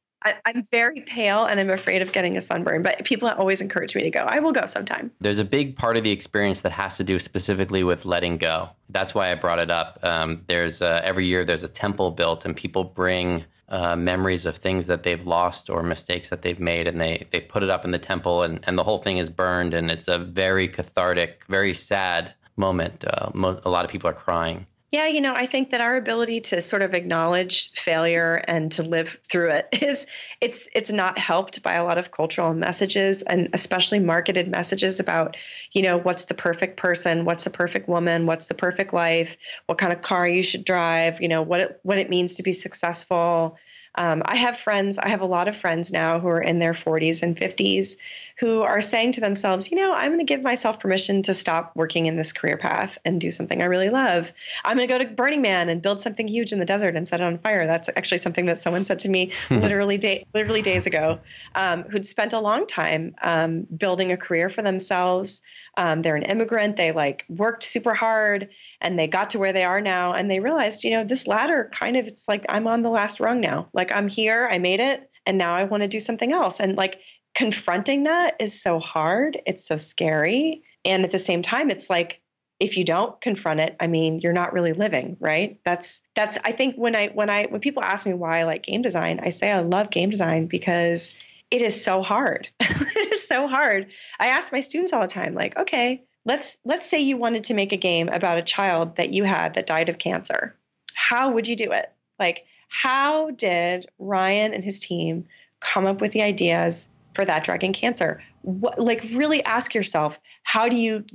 [0.46, 4.04] I'm very pale and I'm afraid of getting a sunburn, but people always encourage me
[4.04, 4.22] to go.
[4.22, 5.12] I will go sometime.
[5.20, 8.70] There's a big part of the experience that has to do specifically with letting go.
[8.90, 10.00] That's why I brought it up.
[10.02, 14.58] Um, there's uh, every year there's a temple built, and people bring uh, memories of
[14.58, 17.86] things that they've lost or mistakes that they've made, and they they put it up
[17.86, 21.40] in the temple, and and the whole thing is burned, and it's a very cathartic,
[21.50, 23.04] very sad moment.
[23.06, 24.66] Uh, mo- a lot of people are crying.
[24.94, 28.84] Yeah, you know, I think that our ability to sort of acknowledge failure and to
[28.84, 29.98] live through it is
[30.40, 35.36] it's it's not helped by a lot of cultural messages and especially marketed messages about,
[35.72, 39.30] you know, what's the perfect person, what's the perfect woman, what's the perfect life,
[39.66, 42.44] what kind of car you should drive, you know, what it what it means to
[42.44, 43.58] be successful.
[43.96, 46.74] Um, I have friends, I have a lot of friends now who are in their
[46.74, 47.96] 40s and 50s
[48.40, 51.72] who are saying to themselves, you know, I'm going to give myself permission to stop
[51.76, 54.26] working in this career path and do something I really love.
[54.64, 57.08] I'm going to go to Burning Man and build something huge in the desert and
[57.08, 57.68] set it on fire.
[57.68, 61.20] That's actually something that someone said to me literally day, literally days ago,
[61.56, 65.42] um, who'd spent a long time um, building a career for themselves.
[65.76, 66.78] Um, they're an immigrant.
[66.78, 68.50] They like worked super hard
[68.82, 70.14] and they got to where they are now.
[70.14, 73.20] And they realized, you know, this ladder kind of, it's like I'm on the last
[73.20, 73.70] rung now.
[73.74, 76.56] Like I'm here, I made it, and now I want to do something else.
[76.60, 77.00] And like
[77.36, 79.42] confronting that is so hard.
[79.46, 80.64] It's so scary.
[80.86, 82.20] And at the same time, it's like,
[82.60, 85.60] if you don't confront it, I mean, you're not really living, right?
[85.66, 88.64] That's that's I think when I when I when people ask me why I like
[88.64, 91.12] game design, I say I love game design because
[91.52, 92.48] it is so hard.
[92.60, 93.88] it is so hard.
[94.20, 97.54] I ask my students all the time, like, okay, let's let's say you wanted to
[97.54, 100.56] make a game about a child that you had that died of cancer.
[100.96, 101.92] How would you do it?
[102.20, 105.26] Like, how did Ryan and his team
[105.62, 108.22] come up with the ideas for That Dragon, Cancer.
[108.42, 111.06] What, like, really ask yourself how do you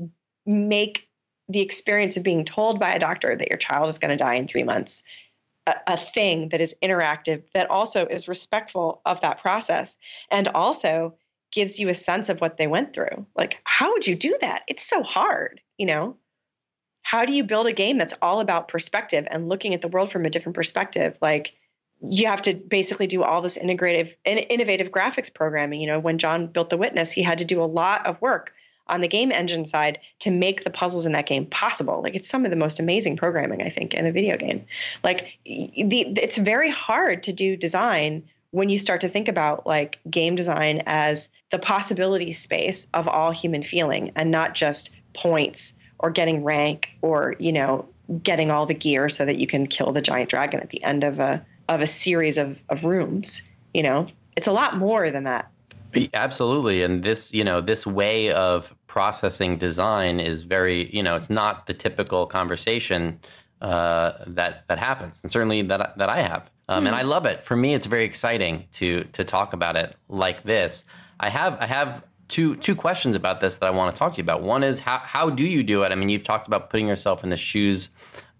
[0.46, 1.08] make
[1.48, 4.36] the experience of being told by a doctor that your child is going to die
[4.36, 5.02] in three months
[5.66, 9.90] a, a thing that is interactive, that also is respectful of that process,
[10.30, 11.14] and also
[11.52, 13.26] gives you a sense of what they went through.
[13.36, 14.62] Like, how would you do that?
[14.66, 16.16] It's so hard, you know?
[17.10, 20.12] How do you build a game that's all about perspective and looking at the world
[20.12, 21.16] from a different perspective?
[21.22, 21.54] Like,
[22.02, 25.80] you have to basically do all this integrative innovative graphics programming.
[25.80, 28.52] You know when john built the witness he had to do a lot of work
[28.86, 32.02] on the game engine side to make the puzzles in that game possible.
[32.02, 34.66] Like it's some of the most amazing programming i think in a video game.
[35.02, 39.96] Like the, it's very hard to do design when you start to think about like
[40.10, 46.10] game design as the possibility space of all human feeling and not just points or
[46.10, 47.88] getting rank or you know
[48.22, 51.04] getting all the gear so that you can kill the giant dragon at the end
[51.04, 53.42] of a of a series of, of rooms
[53.74, 55.50] you know it's a lot more than that
[56.14, 61.30] absolutely and this you know this way of processing design is very you know it's
[61.30, 63.18] not the typical conversation
[63.60, 67.08] uh, that that happens and certainly that that I have um, and I hmm.
[67.08, 67.44] love it.
[67.48, 70.82] For me, it's very exciting to to talk about it like this.
[71.18, 74.18] I have I have two two questions about this that I want to talk to
[74.18, 74.42] you about.
[74.42, 75.92] One is how how do you do it?
[75.92, 77.88] I mean, you've talked about putting yourself in the shoes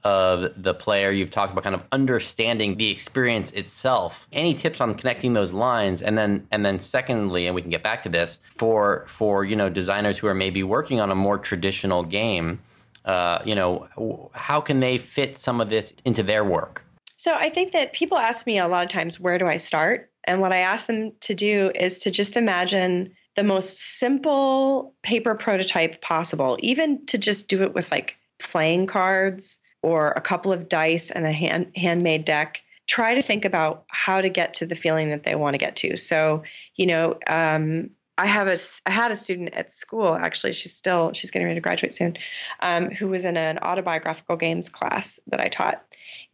[0.05, 1.11] of the player.
[1.11, 4.13] You've talked about kind of understanding the experience itself.
[4.33, 6.03] Any tips on connecting those lines?
[6.03, 9.57] And then and then secondly, and we can get back to this for for you
[9.57, 12.61] know designers who are maybe working on a more traditional game.
[13.05, 16.83] Uh, you know, how can they fit some of this into their work?
[17.17, 20.11] So I think that people ask me a lot of times, where do I start?
[20.25, 25.37] And what I ask them to do is to just imagine the most simple paper
[25.37, 30.69] prototype possible, even to just do it with like playing cards or a couple of
[30.69, 32.57] dice and a hand, handmade deck.
[32.89, 35.77] Try to think about how to get to the feeling that they want to get
[35.77, 35.97] to.
[35.97, 36.43] So,
[36.75, 41.13] you know, um, I have a I had a student at school actually she's still
[41.15, 42.17] she's getting ready to graduate soon
[42.61, 45.83] um, who was in an autobiographical games class that I taught.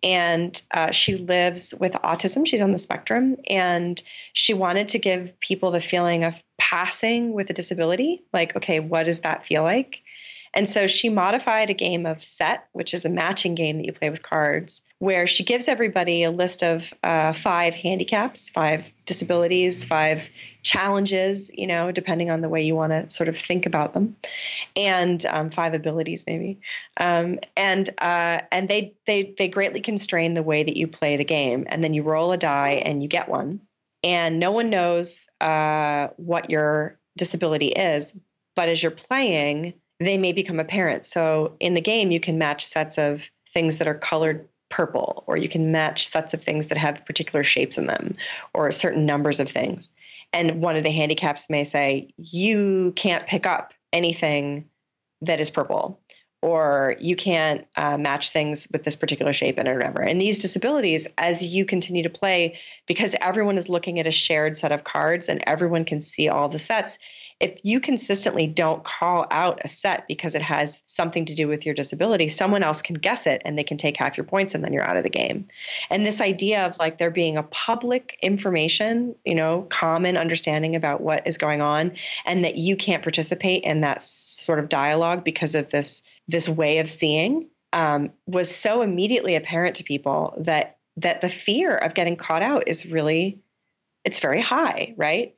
[0.03, 2.47] And uh, she lives with autism.
[2.47, 3.37] She's on the spectrum.
[3.47, 4.03] And
[4.35, 9.05] she wanted to give people the feeling of passing with a disability like okay what
[9.05, 10.03] does that feel like
[10.55, 13.93] and so she modified a game of set, which is a matching game that you
[13.93, 19.85] play with cards, where she gives everybody a list of uh, five handicaps, five disabilities,
[19.89, 20.19] five
[20.63, 24.17] challenges, you know, depending on the way you want to sort of think about them,
[24.77, 26.61] and um, five abilities maybe.
[26.99, 31.25] Um, and uh, and they they they greatly constrain the way that you play the
[31.25, 33.61] game, and then you roll a die and you get one,
[34.05, 38.07] and no one knows uh, what your disability is,
[38.55, 41.07] but as you're playing they may become apparent.
[41.07, 43.21] So in the game, you can match sets of
[43.53, 47.45] things that are colored purple, or you can match sets of things that have particular
[47.45, 48.17] shapes in them,
[48.53, 49.89] or certain numbers of things.
[50.33, 54.65] And one of the handicaps may say, you can't pick up anything
[55.21, 56.01] that is purple,
[56.45, 60.03] or you can't uh, match things with this particular shape and whatever.
[60.03, 64.59] And these disabilities, as you continue to play, because everyone is looking at a shared
[64.59, 66.99] set of cards and everyone can see all the sets,
[67.41, 71.65] if you consistently don't call out a set because it has something to do with
[71.65, 74.63] your disability, someone else can guess it and they can take half your points and
[74.63, 75.49] then you're out of the game.
[75.89, 81.01] And this idea of like there being a public information, you know, common understanding about
[81.01, 81.93] what is going on
[82.27, 84.03] and that you can't participate in that
[84.45, 89.77] sort of dialogue because of this this way of seeing um, was so immediately apparent
[89.77, 93.41] to people that that the fear of getting caught out is really
[94.05, 95.35] it's very high, right?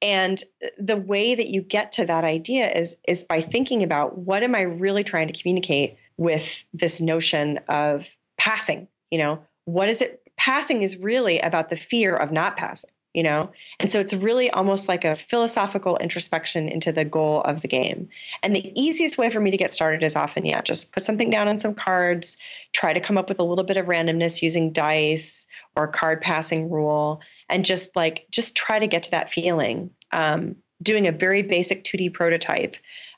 [0.00, 0.42] And
[0.78, 4.54] the way that you get to that idea is is by thinking about what am
[4.54, 6.42] I really trying to communicate with
[6.72, 8.02] this notion of
[8.38, 12.90] passing, you know, what is it passing is really about the fear of not passing,
[13.14, 13.50] you know?
[13.80, 18.08] And so it's really almost like a philosophical introspection into the goal of the game.
[18.42, 21.30] And the easiest way for me to get started is often, yeah, just put something
[21.30, 22.36] down on some cards,
[22.74, 25.46] try to come up with a little bit of randomness using dice
[25.76, 30.56] or card passing rule and just like just try to get to that feeling um,
[30.82, 32.74] doing a very basic 2d prototype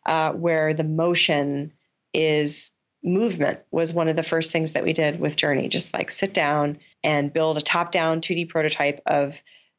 [0.07, 1.73] uh, where the motion
[2.15, 2.71] is
[3.05, 6.33] movement was one of the first things that we did with journey just like sit
[6.33, 9.33] down and build a top down 2d prototype of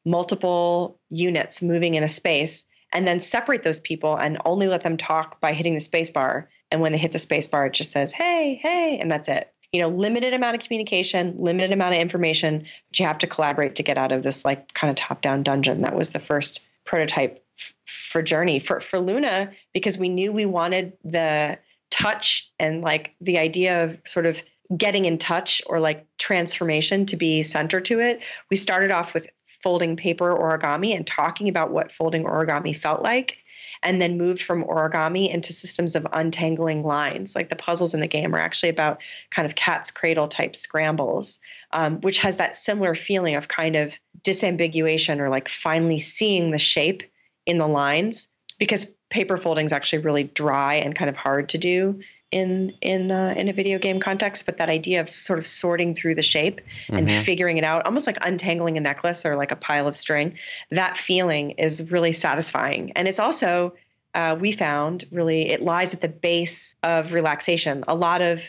[0.08, 4.98] multiple units moving in a space and then separate those people and only let them
[4.98, 7.92] talk by hitting the space bar and when they hit the space bar it just
[7.92, 12.02] says hey hey and that's it you know, limited amount of communication, limited amount of
[12.02, 15.44] information, but you have to collaborate to get out of this like kind of top-down
[15.44, 15.82] dungeon.
[15.82, 17.44] That was the first prototype
[18.12, 18.64] for Journey.
[18.66, 21.58] For for Luna, because we knew we wanted the
[21.92, 24.36] touch and like the idea of sort of
[24.76, 28.20] getting in touch or like transformation to be center to it.
[28.52, 29.26] We started off with
[29.68, 33.34] folding paper origami and talking about what folding origami felt like
[33.84, 37.34] and then moved from origami into systems of untangling lines.
[37.36, 39.00] Like the puzzles in the game are actually about
[39.36, 41.38] kind of cat's cradle type scrambles,
[41.74, 43.92] um, which has that similar feeling of kind of
[44.26, 47.04] disambiguation or like finally seeing the shape
[47.46, 48.26] in the lines
[48.58, 52.00] because paper folding is actually really dry and kind of hard to do
[52.32, 55.96] in in uh, in a video game context, but that idea of sort of sorting
[55.96, 56.60] through the shape
[56.90, 57.26] and mm-hmm.
[57.26, 60.36] figuring it out, almost like untangling a necklace or like a pile of string,
[60.72, 62.92] that feeling is really satisfying.
[62.96, 63.74] And it's also
[64.14, 67.84] uh, we found really it lies at the base of relaxation.
[67.88, 68.40] A lot of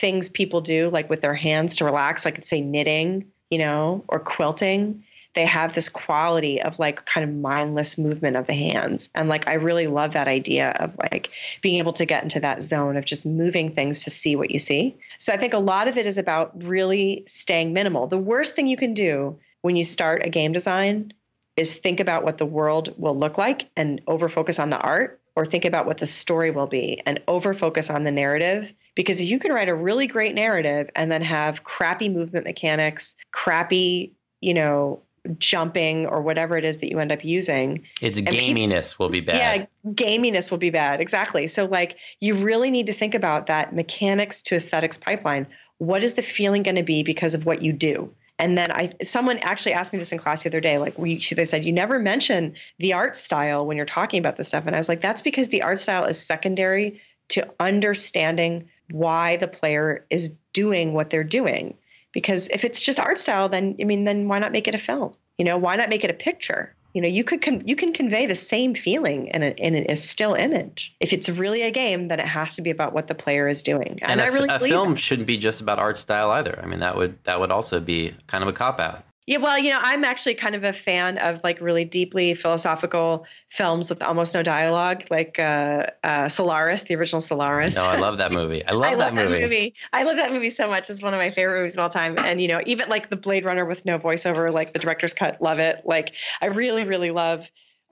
[0.00, 4.18] things people do, like with their hands to relax, like say knitting, you know, or
[4.18, 5.04] quilting,
[5.34, 9.08] they have this quality of like kind of mindless movement of the hands.
[9.14, 11.28] And like I really love that idea of like
[11.62, 14.60] being able to get into that zone of just moving things to see what you
[14.60, 14.96] see.
[15.18, 18.06] So I think a lot of it is about really staying minimal.
[18.06, 21.12] The worst thing you can do when you start a game design
[21.56, 25.20] is think about what the world will look like and over focus on the art
[25.36, 28.64] or think about what the story will be and over focus on the narrative
[28.94, 34.12] because you can write a really great narrative and then have crappy movement mechanics crappy
[34.40, 35.00] you know
[35.38, 37.84] jumping or whatever it is that you end up using.
[38.00, 39.36] Its gaminess people, will be bad.
[39.84, 41.00] Yeah, gaminess will be bad.
[41.00, 41.48] Exactly.
[41.48, 45.46] So like you really need to think about that mechanics to aesthetics pipeline.
[45.78, 48.10] What is the feeling going to be because of what you do?
[48.38, 50.78] And then I, someone actually asked me this in class the other day.
[50.78, 54.48] Like we, they said, you never mention the art style when you're talking about this
[54.48, 54.64] stuff.
[54.66, 57.00] And I was like, that's because the art style is secondary
[57.30, 61.76] to understanding why the player is doing what they're doing.
[62.14, 64.78] Because if it's just art style, then I mean, then why not make it a
[64.78, 65.14] film?
[65.36, 66.74] You know, why not make it a picture?
[66.94, 69.96] You know, you could con- you can convey the same feeling in a, in a
[69.96, 70.94] still image.
[71.00, 73.64] If it's really a game, then it has to be about what the player is
[73.64, 73.98] doing.
[74.00, 76.56] And, and I really think a film shouldn't be just about art style either.
[76.62, 79.04] I mean, that would that would also be kind of a cop out.
[79.26, 83.24] Yeah, well, you know, I'm actually kind of a fan of like really deeply philosophical
[83.56, 87.74] films with almost no dialogue, like uh, uh, Solaris, the original Solaris.
[87.74, 88.62] No, I love that movie.
[88.66, 89.40] I love, I love that, movie.
[89.40, 89.74] movie.
[89.94, 90.90] I love that movie so much.
[90.90, 92.18] It's one of my favorite movies of all time.
[92.18, 95.40] And you know, even like the Blade Runner with no voiceover, like the director's cut,
[95.40, 95.82] love it.
[95.86, 96.10] Like
[96.42, 97.40] I really, really love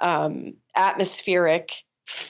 [0.00, 1.70] um, atmospheric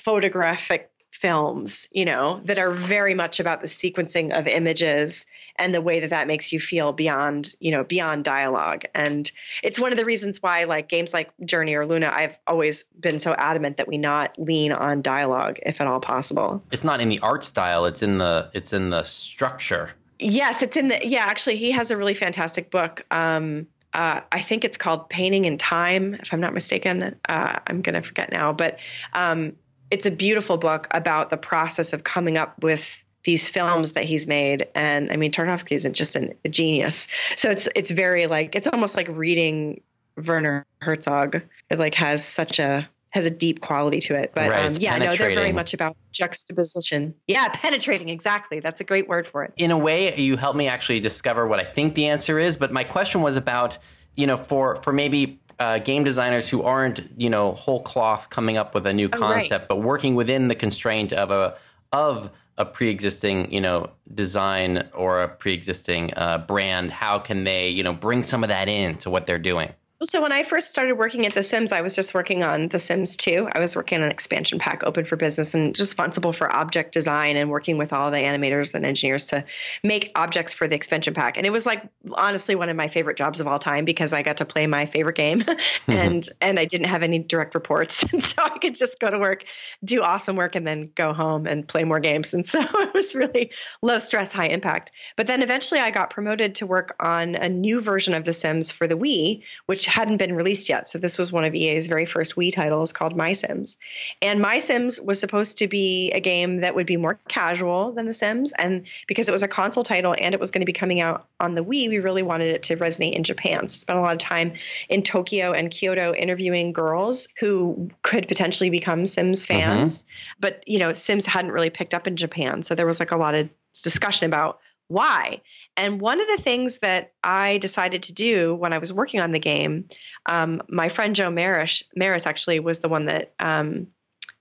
[0.05, 0.92] photographic
[1.23, 5.25] films, you know, that are very much about the sequencing of images
[5.57, 8.83] and the way that that makes you feel beyond, you know, beyond dialogue.
[8.95, 9.31] And
[9.63, 13.21] it's one of the reasons why, like games like Journey or Luna, I've always been
[13.21, 16.63] so adamant that we not lean on dialogue if at all possible.
[16.73, 19.93] It's not in the art style; it's in the it's in the structure.
[20.19, 21.25] Yes, it's in the yeah.
[21.25, 23.05] Actually, he has a really fantastic book.
[23.11, 27.15] Um, uh, I think it's called Painting in Time, if I'm not mistaken.
[27.29, 28.79] Uh, I'm going to forget now, but
[29.13, 29.53] um,
[29.93, 32.81] it's a beautiful book about the process of coming up with
[33.25, 34.67] these films that he's made.
[34.75, 37.07] And I mean, Tarkovsky isn't just an, a genius.
[37.37, 39.83] So it's it's very like it's almost like reading
[40.27, 41.37] Werner Herzog.
[41.71, 44.33] It like has such a has a deep quality to it.
[44.35, 47.15] But right, um, yeah, no, they're very much about juxtaposition.
[47.27, 48.09] Yeah, penetrating.
[48.09, 48.61] Exactly.
[48.61, 49.53] That's a great word for it.
[49.59, 52.57] In a way, you helped me actually discover what I think the answer is.
[52.57, 53.75] But my question was about,
[54.17, 58.57] you know, for for maybe uh, game designers who aren't, you know, whole cloth coming
[58.57, 59.69] up with a new concept, oh, right.
[59.69, 61.57] but working within the constraint of a
[61.93, 66.91] of a pre-existing, you know, design or a pre-existing uh, brand.
[66.91, 69.73] How can they, you know, bring some of that in to what they're doing?
[70.05, 72.79] So when I first started working at The Sims, I was just working on The
[72.81, 73.49] Sims 2.
[73.53, 76.93] I was working on an expansion pack open for business and just responsible for object
[76.93, 79.45] design and working with all the animators and engineers to
[79.85, 81.37] make objects for the expansion pack.
[81.37, 81.83] And it was like
[82.15, 84.87] honestly one of my favorite jobs of all time because I got to play my
[84.87, 85.93] favorite game mm-hmm.
[85.93, 87.95] and and I didn't have any direct reports.
[88.13, 89.45] And so I could just go to work,
[89.85, 92.29] do awesome work and then go home and play more games.
[92.33, 93.51] And so it was really
[93.81, 94.91] low stress, high impact.
[95.17, 98.71] But then eventually I got promoted to work on a new version of The Sims
[98.77, 100.89] for the Wii, which hadn't been released yet.
[100.89, 103.77] So this was one of EA's very first Wii titles called My Sims.
[104.23, 108.07] And My Sims was supposed to be a game that would be more casual than
[108.07, 108.53] The Sims.
[108.57, 111.27] And because it was a console title and it was going to be coming out
[111.41, 113.69] on the Wii, we really wanted it to resonate in Japan.
[113.69, 114.55] So spent a lot of time
[114.89, 119.93] in Tokyo and Kyoto interviewing girls who could potentially become Sims fans.
[119.93, 120.41] Mm-hmm.
[120.41, 122.63] But, you know, Sims hadn't really picked up in Japan.
[122.63, 123.51] So there was like a lot of
[123.83, 124.59] discussion about
[124.93, 125.41] why.
[125.77, 129.33] And one of the things that I decided to do when I was working on
[129.33, 129.89] the game,
[130.27, 133.89] um, my friend Joe Maris, Maris actually was the one that um,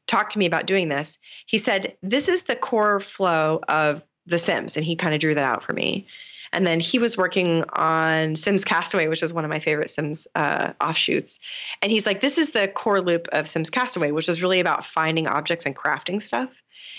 [0.08, 1.18] talked to me about doing this.
[1.47, 4.76] He said, This is the core flow of The Sims.
[4.76, 6.08] And he kind of drew that out for me.
[6.54, 10.28] And then he was working on Sims Castaway, which is one of my favorite Sims
[10.36, 11.39] uh, offshoots.
[11.82, 14.84] And he's like, this is the core loop of Sims Castaway, which is really about
[14.93, 16.49] finding objects and crafting stuff.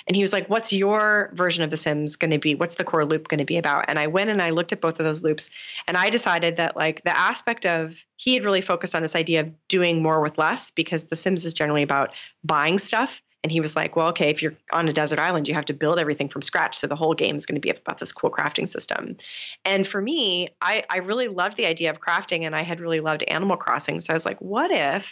[0.07, 2.55] And he was like, What's your version of The Sims going to be?
[2.55, 3.85] What's the core loop going to be about?
[3.89, 5.49] And I went and I looked at both of those loops
[5.87, 9.41] and I decided that, like, the aspect of he had really focused on this idea
[9.41, 12.11] of doing more with less because The Sims is generally about
[12.45, 13.11] buying stuff
[13.43, 15.73] and he was like, well, okay, if you're on a desert island, you have to
[15.73, 16.77] build everything from scratch.
[16.79, 19.17] So the whole game is going to be about this cool crafting system.
[19.65, 23.01] And for me, I, I really loved the idea of crafting and I had really
[23.01, 24.01] loved Animal Crossing.
[24.01, 25.03] So I was like, what if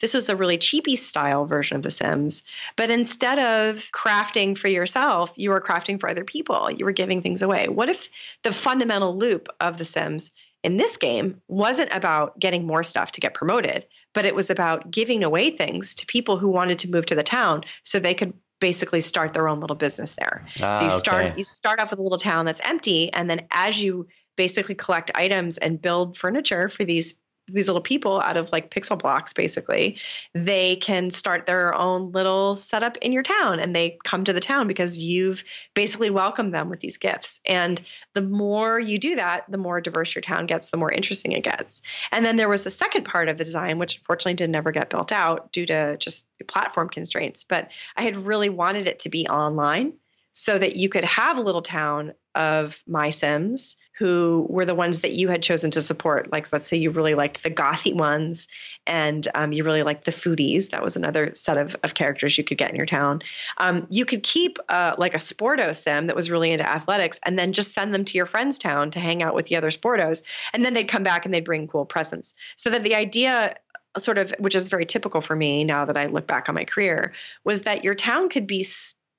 [0.00, 2.42] this was a really chibi style version of The Sims,
[2.76, 6.68] but instead of crafting for yourself, you were crafting for other people?
[6.70, 7.68] You were giving things away.
[7.68, 7.98] What if
[8.42, 10.30] the fundamental loop of The Sims
[10.64, 13.86] in this game wasn't about getting more stuff to get promoted,
[14.16, 17.22] but it was about giving away things to people who wanted to move to the
[17.22, 20.48] town so they could basically start their own little business there.
[20.58, 21.34] Ah, so you start okay.
[21.36, 25.10] you start off with a little town that's empty and then as you basically collect
[25.14, 27.12] items and build furniture for these
[27.48, 29.96] these little people out of like pixel blocks basically
[30.34, 34.40] they can start their own little setup in your town and they come to the
[34.40, 35.38] town because you've
[35.74, 37.40] basically welcomed them with these gifts.
[37.46, 37.80] And
[38.14, 41.44] the more you do that the more diverse your town gets the more interesting it
[41.44, 41.80] gets.
[42.12, 44.90] And then there was the second part of the design which unfortunately did never get
[44.90, 49.26] built out due to just platform constraints but i had really wanted it to be
[49.26, 49.92] online
[50.32, 55.00] so that you could have a little town of my sims who were the ones
[55.00, 56.30] that you had chosen to support.
[56.30, 58.46] Like, let's say you really liked the gothy ones
[58.86, 60.70] and um, you really liked the foodies.
[60.70, 63.22] That was another set of, of characters you could get in your town.
[63.56, 67.38] Um, you could keep uh, like a Sporto sim that was really into athletics and
[67.38, 70.18] then just send them to your friend's town to hang out with the other Sportos.
[70.52, 72.34] And then they'd come back and they'd bring cool presents.
[72.58, 73.54] So that the idea
[73.98, 76.64] sort of which is very typical for me now that I look back on my
[76.64, 77.14] career
[77.44, 78.68] was that your town could be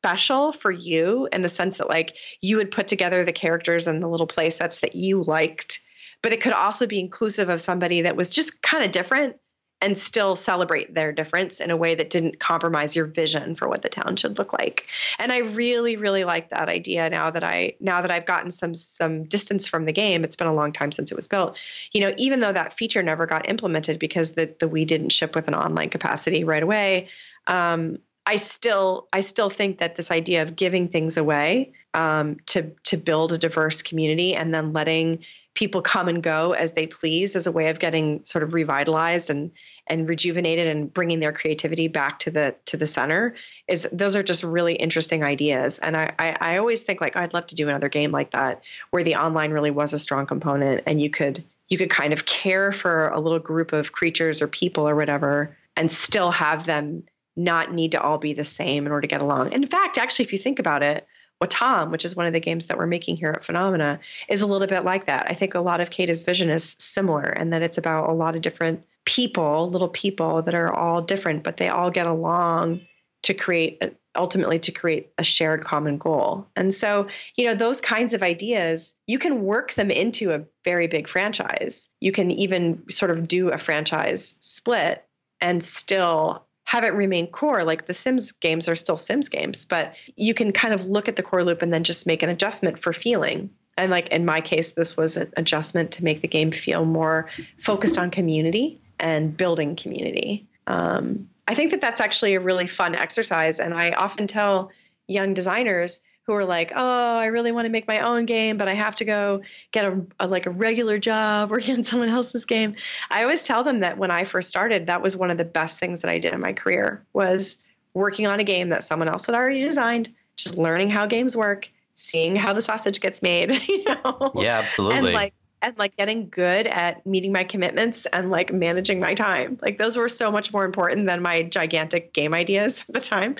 [0.07, 4.01] special for you in the sense that like you would put together the characters and
[4.01, 5.79] the little play sets that you liked
[6.23, 9.35] but it could also be inclusive of somebody that was just kind of different
[9.79, 13.83] and still celebrate their difference in a way that didn't compromise your vision for what
[13.83, 14.83] the town should look like.
[15.19, 18.73] And I really really like that idea now that I now that I've gotten some
[18.73, 20.23] some distance from the game.
[20.23, 21.57] It's been a long time since it was built.
[21.91, 25.35] You know, even though that feature never got implemented because the the Wii didn't ship
[25.35, 27.09] with an online capacity right away,
[27.45, 32.71] um, I still I still think that this idea of giving things away um, to
[32.87, 35.19] to build a diverse community and then letting
[35.55, 39.29] people come and go as they please as a way of getting sort of revitalized
[39.29, 39.51] and
[39.87, 43.33] and rejuvenated and bringing their creativity back to the to the center
[43.69, 45.79] is those are just really interesting ideas.
[45.81, 48.61] And I, I, I always think like I'd love to do another game like that
[48.89, 52.19] where the online really was a strong component and you could you could kind of
[52.43, 57.03] care for a little group of creatures or people or whatever and still have them
[57.37, 59.53] not need to all be the same in order to get along.
[59.53, 61.07] In fact, actually, if you think about it,
[61.41, 64.45] Wattam, which is one of the games that we're making here at Funomena, is a
[64.47, 65.27] little bit like that.
[65.29, 68.35] I think a lot of Keita's vision is similar, and that it's about a lot
[68.35, 72.81] of different people, little people that are all different, but they all get along
[73.23, 73.81] to create
[74.15, 76.47] ultimately to create a shared common goal.
[76.55, 80.87] And so, you know, those kinds of ideas, you can work them into a very
[80.87, 81.87] big franchise.
[81.99, 85.03] You can even sort of do a franchise split
[85.39, 87.63] and still have it remain core.
[87.63, 91.15] Like the Sims games are still Sims games, but you can kind of look at
[91.15, 93.49] the core loop and then just make an adjustment for feeling.
[93.77, 97.29] And like in my case, this was an adjustment to make the game feel more
[97.65, 100.45] focused on community and building community.
[100.67, 103.59] Um, I think that that's actually a really fun exercise.
[103.59, 104.69] And I often tell
[105.07, 105.97] young designers
[106.27, 108.95] who are like, "Oh, I really want to make my own game, but I have
[108.97, 112.75] to go get a, a, like a regular job working on someone else's game."
[113.09, 115.79] I always tell them that when I first started, that was one of the best
[115.79, 117.55] things that I did in my career was
[117.93, 121.65] working on a game that someone else had already designed, just learning how games work,
[121.95, 124.33] seeing how the sausage gets made, you know.
[124.35, 124.97] Yeah, absolutely.
[124.97, 129.57] And like and like getting good at meeting my commitments and like managing my time.
[129.61, 133.37] Like those were so much more important than my gigantic game ideas at the time.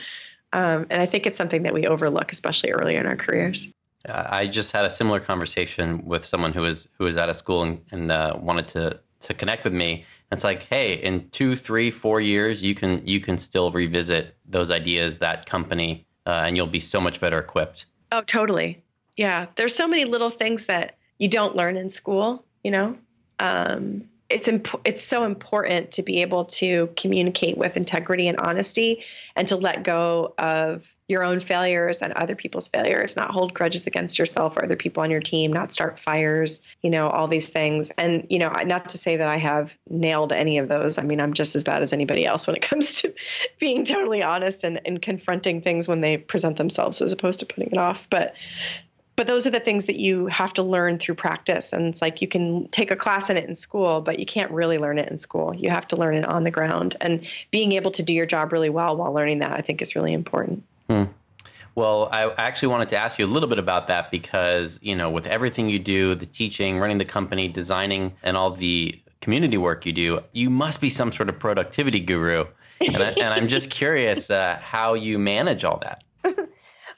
[0.54, 3.68] Um, and I think it's something that we overlook, especially early in our careers.
[4.10, 7.64] I just had a similar conversation with someone who was who was out of school
[7.64, 10.06] and, and uh, wanted to to connect with me.
[10.30, 14.36] And it's like, hey, in two, three, four years, you can you can still revisit
[14.50, 17.86] those ideas, that company, uh, and you'll be so much better equipped.
[18.12, 18.84] Oh, totally.
[19.18, 22.46] Yeah, there's so many little things that you don't learn in school.
[22.64, 22.98] You know,
[23.40, 29.04] um, it's imp- it's so important to be able to communicate with integrity and honesty
[29.36, 33.88] and to let go of your own failures and other people's failures not hold grudges
[33.88, 37.50] against yourself or other people on your team not start fires you know all these
[37.54, 37.90] things.
[37.98, 40.98] And you know not to say that i have nailed any of those.
[40.98, 43.14] I mean i'm just as bad as anybody else when it comes to
[43.60, 47.72] being totally honest and, and confronting things when they present themselves as opposed to putting
[47.72, 47.98] it off.
[48.12, 48.34] But
[49.18, 51.70] but those are the things that you have to learn through practice.
[51.74, 54.52] And it's like you can take a class in it in school but you can't
[54.52, 55.54] really learn it in school.
[55.54, 56.96] You have to learn it on the ground.
[57.02, 59.96] And being able to do your job really well while learning that i think is
[59.96, 60.64] really important.
[60.90, 61.06] Hmm.
[61.76, 65.10] well i actually wanted to ask you a little bit about that because you know
[65.10, 69.86] with everything you do the teaching running the company designing and all the community work
[69.86, 72.46] you do you must be some sort of productivity guru.
[72.80, 76.04] And, I, am just curious uh, how you manage all that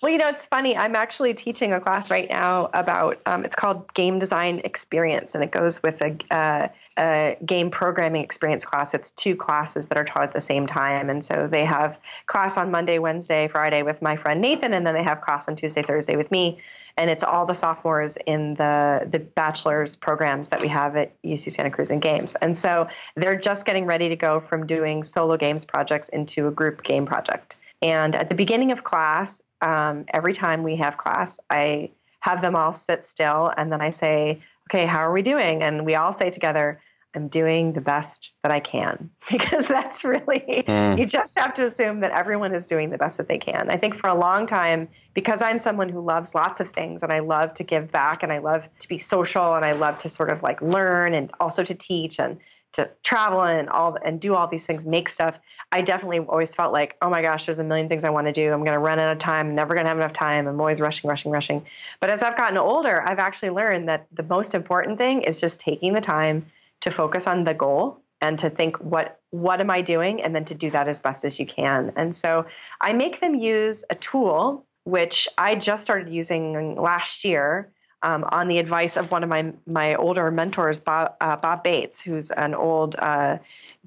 [0.02, 0.78] well, you know, it's funny.
[0.78, 5.44] I'm actually teaching a class right now about um, it's called Game Design Experience, and
[5.44, 8.90] it goes with a, uh, a, game programming experience class.
[8.94, 11.98] It's two classes that are taught at the same time, and so they have
[12.28, 15.58] class on Monday, Wednesday, Friday with my friend Nathan, and then they have class on
[15.58, 16.60] Tuesday, Thursday with me.
[16.96, 21.56] And it's all the sophomores in the the bachelor's programs that we have at UC
[21.56, 22.32] Santa Cruz in games.
[22.42, 22.88] And so
[23.18, 27.06] they're just getting ready to go from doing solo games projects into a group game
[27.06, 27.56] project.
[27.82, 29.30] And at the beginning of class,
[29.62, 31.92] um, every time we have class, I
[32.22, 35.64] have them all sit still and then I say, okay, how are we doing?
[35.64, 36.82] And we all say together,
[37.16, 41.00] I'm doing the best that I can because that's really, mm.
[41.00, 43.70] you just have to assume that everyone is doing the best that they can.
[43.70, 47.12] I think for a long time, because I'm someone who loves lots of things and
[47.12, 50.10] I love to give back and I love to be social and I love to
[50.10, 52.38] sort of like learn and also to teach and
[52.74, 55.36] to travel and all and do all these things, make stuff.
[55.72, 58.34] I definitely always felt like, oh my gosh, there's a million things I want to
[58.34, 58.52] do.
[58.52, 59.48] I'm going to run out of time.
[59.48, 60.48] I'm never going to have enough time.
[60.48, 61.66] I'm always rushing, rushing, rushing.
[62.00, 65.60] But as I've gotten older, I've actually learned that the most important thing is just
[65.60, 66.46] taking the time
[66.82, 70.46] to focus on the goal and to think what what am I doing and then
[70.46, 71.94] to do that as best as you can.
[71.96, 72.46] And so
[72.82, 77.72] I make them use a tool which I just started using last year
[78.02, 82.00] um, on the advice of one of my my older mentors, Bob, uh, Bob Bates,
[82.04, 83.38] who's an old uh,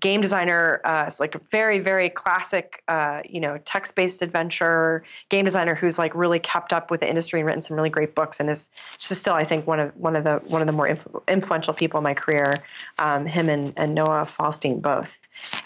[0.00, 5.44] game designer, uh, like a very very classic, uh, you know, text based adventure game
[5.44, 8.36] designer who's like really kept up with the industry and written some really great books,
[8.38, 8.62] and is
[8.98, 11.98] still I think one of one of the one of the more influ- influential people
[11.98, 12.56] in my career.
[12.98, 15.08] Um, him and, and Noah Falstein both.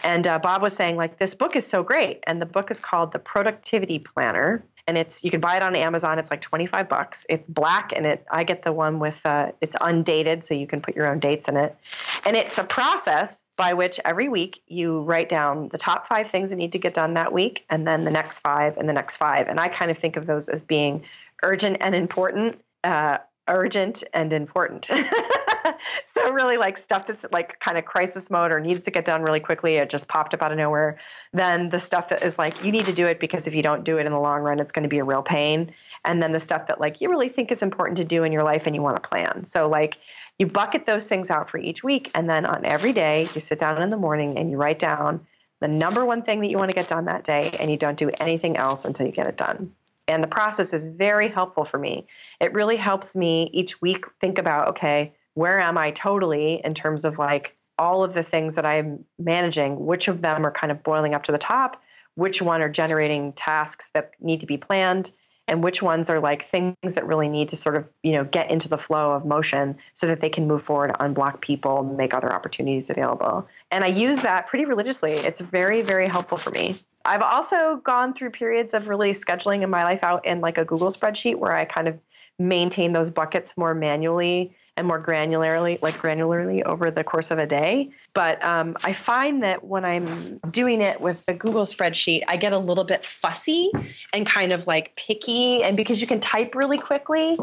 [0.02, 2.78] And uh, Bob was saying like this book is so great, and the book is
[2.80, 6.18] called The Productivity Planner and it's you can buy it on Amazon.
[6.18, 7.18] It's like 25 bucks.
[7.28, 10.80] It's black and it I get the one with uh, it's undated so you can
[10.80, 11.76] put your own dates in it.
[12.24, 16.50] And it's a process by which every week you write down the top 5 things
[16.50, 19.16] that need to get done that week and then the next 5 and the next
[19.16, 19.48] 5.
[19.48, 21.02] And I kind of think of those as being
[21.42, 23.18] urgent and important uh,
[23.48, 24.86] urgent and important.
[26.14, 29.22] so really like stuff that's like kind of crisis mode or needs to get done
[29.22, 30.98] really quickly, it just popped up out of nowhere.
[31.32, 33.84] Then the stuff that is like you need to do it because if you don't
[33.84, 35.72] do it in the long run, it's going to be a real pain.
[36.04, 38.44] And then the stuff that like you really think is important to do in your
[38.44, 39.46] life and you want to plan.
[39.52, 39.96] So like
[40.38, 43.58] you bucket those things out for each week and then on every day you sit
[43.58, 45.26] down in the morning and you write down
[45.60, 47.98] the number one thing that you want to get done that day and you don't
[47.98, 49.72] do anything else until you get it done.
[50.08, 52.06] And the process is very helpful for me.
[52.40, 57.04] It really helps me each week think about, okay, where am I totally in terms
[57.04, 59.84] of like all of the things that I'm managing?
[59.84, 61.82] Which of them are kind of boiling up to the top?
[62.14, 65.10] Which one are generating tasks that need to be planned?
[65.48, 68.50] And which ones are like things that really need to sort of, you know, get
[68.50, 72.32] into the flow of motion so that they can move forward, unblock people, make other
[72.32, 73.46] opportunities available.
[73.70, 75.12] And I use that pretty religiously.
[75.12, 76.82] It's very, very helpful for me.
[77.06, 80.64] I've also gone through periods of really scheduling in my life out in like a
[80.64, 81.98] Google spreadsheet where I kind of
[82.38, 87.46] maintain those buckets more manually and more granularly, like granularly over the course of a
[87.46, 87.90] day.
[88.14, 92.52] But um, I find that when I'm doing it with the Google spreadsheet, I get
[92.52, 93.70] a little bit fussy
[94.12, 95.62] and kind of like picky.
[95.62, 97.38] And because you can type really quickly,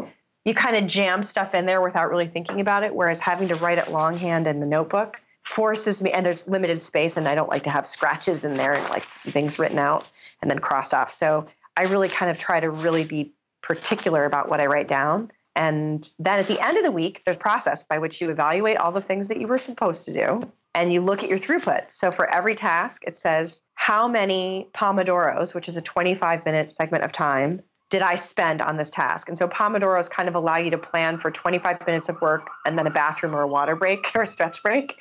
[0.45, 2.93] you kind of jam stuff in there without really thinking about it.
[2.93, 5.17] Whereas having to write it longhand in the notebook
[5.55, 8.73] forces me, and there's limited space, and I don't like to have scratches in there
[8.73, 10.05] and like things written out
[10.41, 11.11] and then crossed off.
[11.17, 15.31] So I really kind of try to really be particular about what I write down.
[15.55, 18.91] And then at the end of the week, there's process by which you evaluate all
[18.91, 20.41] the things that you were supposed to do
[20.75, 21.85] and you look at your throughput.
[21.95, 27.03] So for every task, it says how many Pomodoros, which is a 25 minute segment
[27.03, 27.61] of time,
[27.93, 29.29] did I spend on this task?
[29.29, 32.75] And so Pomodoros kind of allow you to plan for 25 minutes of work and
[32.75, 34.95] then a bathroom or a water break or a stretch break.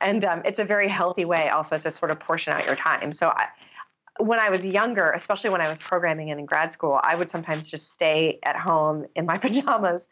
[0.00, 3.14] And um, it's a very healthy way also to sort of portion out your time.
[3.14, 3.44] So I,
[4.18, 7.30] when I was younger, especially when I was programming and in grad school, I would
[7.30, 10.02] sometimes just stay at home in my pajamas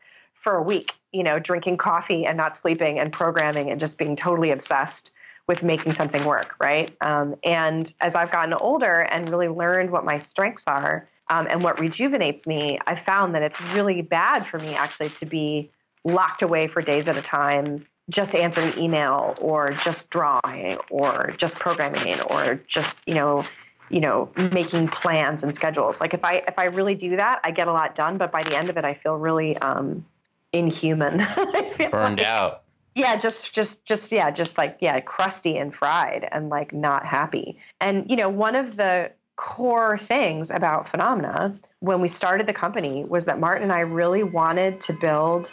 [0.45, 4.15] for a week, you know, drinking coffee and not sleeping and programming and just being
[4.15, 5.11] totally obsessed
[5.49, 6.97] with making something work, right?
[7.01, 11.63] Um, and as I've gotten older and really learned what my strengths are, um, and
[11.63, 15.71] what rejuvenates me, I found that it's really bad for me actually to be
[16.05, 21.55] locked away for days at a time, just answering email or just drawing or just
[21.55, 23.45] programming or just, you know,
[23.91, 25.97] you know, making plans and schedules.
[26.01, 28.43] Like if I if I really do that, I get a lot done, but by
[28.43, 30.05] the end of it I feel really um
[30.53, 31.19] inhuman.
[31.91, 32.63] Burned like, out.
[32.97, 37.59] Yeah, just just just yeah, just like yeah, crusty and fried and like not happy.
[37.81, 43.05] And you know, one of the core things about Funomena when we started the company
[43.09, 45.49] was that Martin and I really wanted to build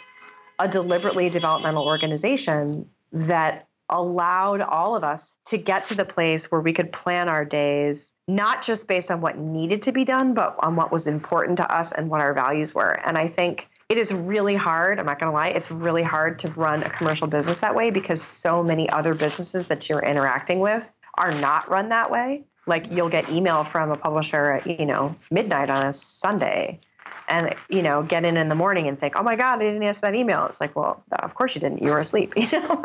[0.58, 6.60] a deliberately developmental organization that allowed all of us to get to the place where
[6.60, 7.98] we could plan our days
[8.30, 11.74] not just based on what needed to be done but on what was important to
[11.74, 13.00] us and what our values were.
[13.06, 16.38] And i think it is really hard i'm not going to lie it's really hard
[16.40, 20.60] to run a commercial business that way because so many other businesses that you're interacting
[20.60, 20.82] with
[21.16, 25.16] are not run that way like you'll get email from a publisher at you know
[25.30, 26.80] midnight on a Sunday,
[27.28, 29.82] and you know get in in the morning and think, oh my God, I didn't
[29.82, 30.46] answer that email.
[30.46, 31.82] It's like, well, of course you didn't.
[31.82, 32.34] You were asleep.
[32.36, 32.82] You know,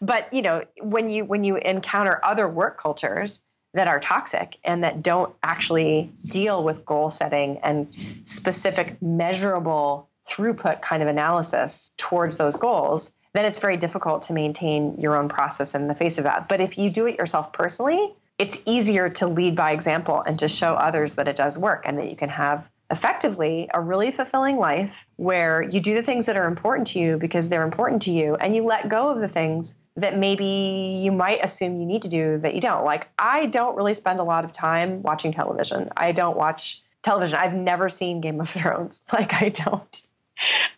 [0.00, 3.40] but you know when you when you encounter other work cultures
[3.74, 7.88] that are toxic and that don't actually deal with goal setting and
[8.36, 14.94] specific measurable throughput kind of analysis towards those goals then it's very difficult to maintain
[14.98, 16.48] your own process in the face of that.
[16.48, 20.48] But if you do it yourself personally, it's easier to lead by example and to
[20.48, 24.56] show others that it does work and that you can have effectively a really fulfilling
[24.56, 28.10] life where you do the things that are important to you because they're important to
[28.10, 32.02] you and you let go of the things that maybe you might assume you need
[32.02, 32.84] to do that you don't.
[32.84, 35.90] Like, I don't really spend a lot of time watching television.
[35.96, 37.36] I don't watch television.
[37.36, 39.00] I've never seen Game of Thrones.
[39.12, 39.96] Like, I don't.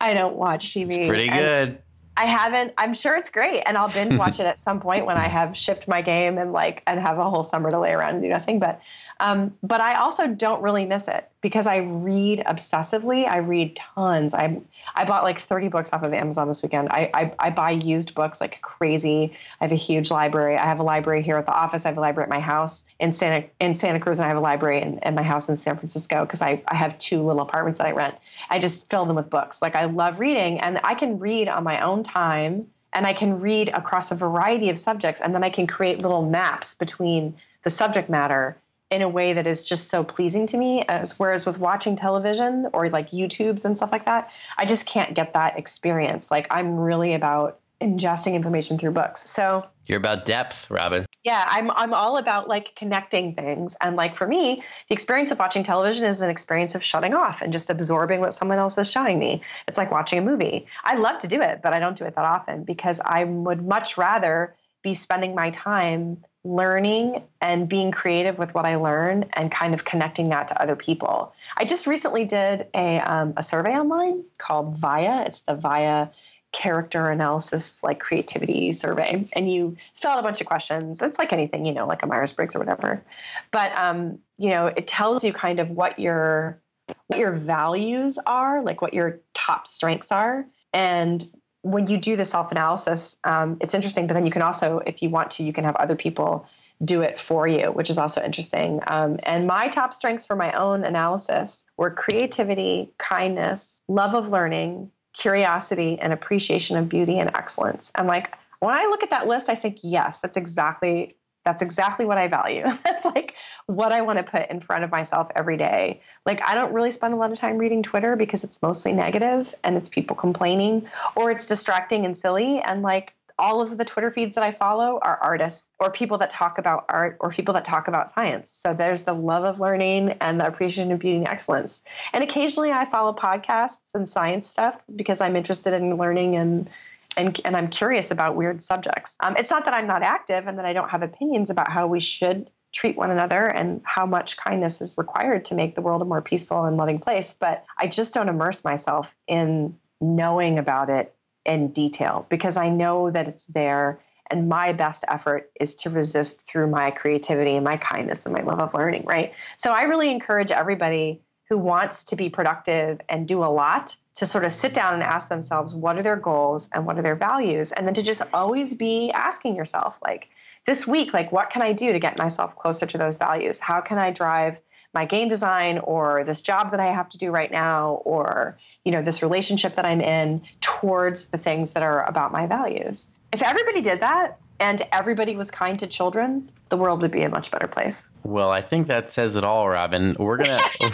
[0.01, 0.99] I don't watch TV.
[0.99, 1.79] It's pretty good.
[2.17, 2.73] I haven't.
[2.79, 5.57] I'm sure it's great, and I'll binge watch it at some point when I have
[5.57, 8.29] shipped my game and like and have a whole summer to lay around and do
[8.29, 8.59] nothing.
[8.59, 8.81] But
[9.25, 13.27] um, but I also don't really miss it because I read obsessively.
[13.27, 14.35] I read tons.
[14.35, 14.61] I
[14.95, 16.91] I bought like 30 books off of Amazon this weekend.
[16.91, 19.33] I, I, I buy used books like crazy.
[19.62, 20.59] I have a huge library.
[20.59, 21.83] I have a library here at the office.
[21.87, 24.37] I have a library at my house in Santa in Santa Cruz, and I have
[24.37, 27.41] a library in, in my house in San Francisco because I, I have two little
[27.41, 28.16] apartments that I rent.
[28.51, 29.57] I just fill them with books.
[29.62, 33.41] Like I love reading, and I can read on my own time and I can
[33.41, 37.70] read across a variety of subjects, and then I can create little maps between the
[37.70, 38.59] subject matter
[38.95, 40.84] in a way that is just so pleasing to me.
[40.88, 45.14] As whereas with watching television or like YouTubes and stuff like that, I just can't
[45.14, 46.26] get that experience.
[46.30, 49.20] Like I'm really about ingesting information through books.
[49.34, 51.05] So you're about depth, Robin.
[51.24, 53.74] Yeah, I'm I'm all about like connecting things.
[53.80, 57.38] And like for me, the experience of watching television is an experience of shutting off
[57.42, 59.42] and just absorbing what someone else is showing me.
[59.68, 60.66] It's like watching a movie.
[60.84, 63.66] I love to do it, but I don't do it that often because I would
[63.66, 64.55] much rather
[64.85, 69.85] be spending my time learning and being creative with what I learn and kind of
[69.85, 71.32] connecting that to other people.
[71.57, 75.24] I just recently did a, um, a survey online called VIA.
[75.26, 76.12] It's the VIA
[76.53, 81.32] character analysis like creativity survey and you fill out a bunch of questions it's like
[81.32, 83.05] anything you know like a myers-briggs or whatever
[83.51, 86.62] but um, you know it tells you kind of what your
[87.09, 91.24] what your values are like what your top strengths are and
[91.65, 94.07] when you do the self analysis, um, it's interesting.
[94.07, 96.47] But then you can also, if you want to, you can have other people
[96.85, 98.81] do it for you, which is also interesting.
[98.87, 104.91] Um, and my top strengths for my own analysis were creativity, kindness, love of learning,
[105.15, 107.91] curiosity, and appreciation of beauty and excellence.
[107.95, 112.07] And like when I look at that list, I think, yes, that's exactly that's exactly
[112.07, 112.64] what I value.
[112.84, 113.34] That's like
[113.66, 116.01] what I want to put in front of myself every day.
[116.26, 119.47] Like, I don't really spend a lot of time reading Twitter because it's mostly negative
[119.62, 120.86] and it's people complaining
[121.16, 122.61] or it's distracting and silly.
[122.64, 126.30] And like, all of the Twitter feeds that I follow are artists or people that
[126.30, 128.49] talk about art or people that talk about science.
[128.64, 131.80] So there's the love of learning and the appreciation of beauty and excellence.
[132.12, 136.70] And occasionally I follow podcasts and science stuff because I'm interested in learning and
[137.17, 139.11] and, and I'm curious about weird subjects.
[139.21, 141.87] Um, it's not that I'm not active and that I don't have opinions about how
[141.87, 146.03] we should treat one another and how much kindness is required to make the world
[146.03, 150.91] a more peaceful and loving place, but I just don't immerse myself in knowing about
[150.91, 151.15] it
[151.47, 154.01] in detail because I know that it's there.
[154.31, 158.43] And my best effort is to resist through my creativity and my kindness and my
[158.43, 159.33] love of learning, right?
[159.59, 164.26] So I really encourage everybody who wants to be productive and do a lot to
[164.26, 167.16] sort of sit down and ask themselves what are their goals and what are their
[167.16, 167.72] values?
[167.76, 170.28] And then to just always be asking yourself like
[170.66, 173.59] this week like what can i do to get myself closer to those values?
[173.61, 174.55] How can i drive
[174.95, 178.92] my game design or this job that i have to do right now or you
[178.92, 180.40] know this relationship that i'm in
[180.80, 183.07] towards the things that are about my values?
[183.32, 187.29] If everybody did that and everybody was kind to children the world would be a
[187.29, 187.95] much better place
[188.25, 190.16] well, I think that says it all, Robin.
[190.18, 190.61] We're gonna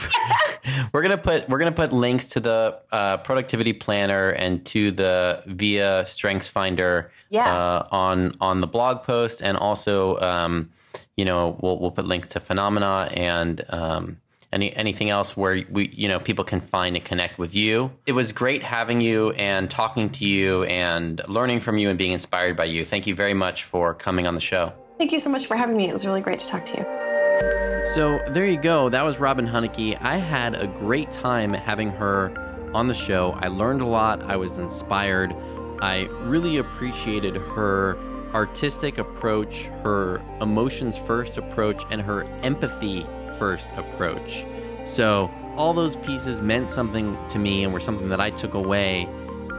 [0.93, 5.43] we're gonna put we're gonna put links to the uh, productivity planner and to the
[5.47, 7.47] Via Strengths Finder yeah.
[7.47, 10.71] uh, on on the blog post, and also um,
[11.17, 14.17] you know we'll we'll put links to Funomena and um,
[14.53, 17.93] any anything else where we you know people can find and connect with you.
[18.07, 22.13] It was great having you and talking to you and learning from you and being
[22.13, 22.85] inspired by you.
[22.85, 24.73] Thank you very much for coming on the show.
[25.01, 25.89] Thank you so much for having me.
[25.89, 27.87] It was really great to talk to you.
[27.95, 28.91] So there you go.
[28.91, 29.97] That was Robin Hunicke.
[30.03, 33.31] I had a great time having her on the show.
[33.39, 34.23] I learned a lot.
[34.25, 35.35] I was inspired.
[35.81, 37.97] I really appreciated her
[38.35, 43.07] artistic approach, her emotions first approach, and her empathy
[43.39, 44.45] first approach.
[44.85, 49.09] So all those pieces meant something to me and were something that I took away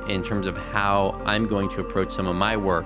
[0.07, 2.85] in terms of how I'm going to approach some of my work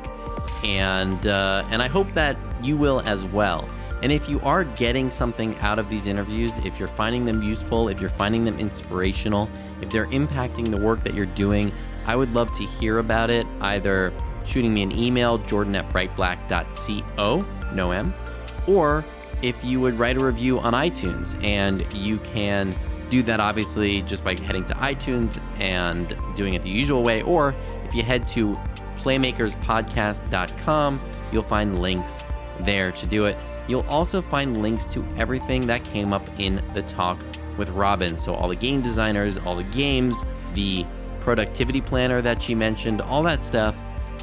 [0.64, 3.68] and uh, and I hope that you will as well.
[4.04, 7.88] And if you are getting something out of these interviews, if you're finding them useful,
[7.90, 9.50] if you're finding them inspirational,
[9.82, 11.72] if they're impacting the work that you're doing,
[12.06, 13.48] I would love to hear about it.
[13.62, 14.14] Either
[14.46, 18.14] shooting me an email, jordan at brightblack.co, no M,
[18.68, 19.04] or
[19.42, 22.76] if you would write a review on iTunes, and you can
[23.10, 27.56] do that obviously just by heading to iTunes and doing it the usual way, or
[27.86, 28.56] if you head to
[29.06, 31.00] playmakerspodcast.com.
[31.32, 32.24] You'll find links
[32.62, 33.38] there to do it.
[33.68, 37.24] You'll also find links to everything that came up in the talk
[37.58, 38.18] with Robin.
[38.18, 40.86] So, all the game designers, all the games, the
[41.20, 43.78] productivity planner that she mentioned, all that stuff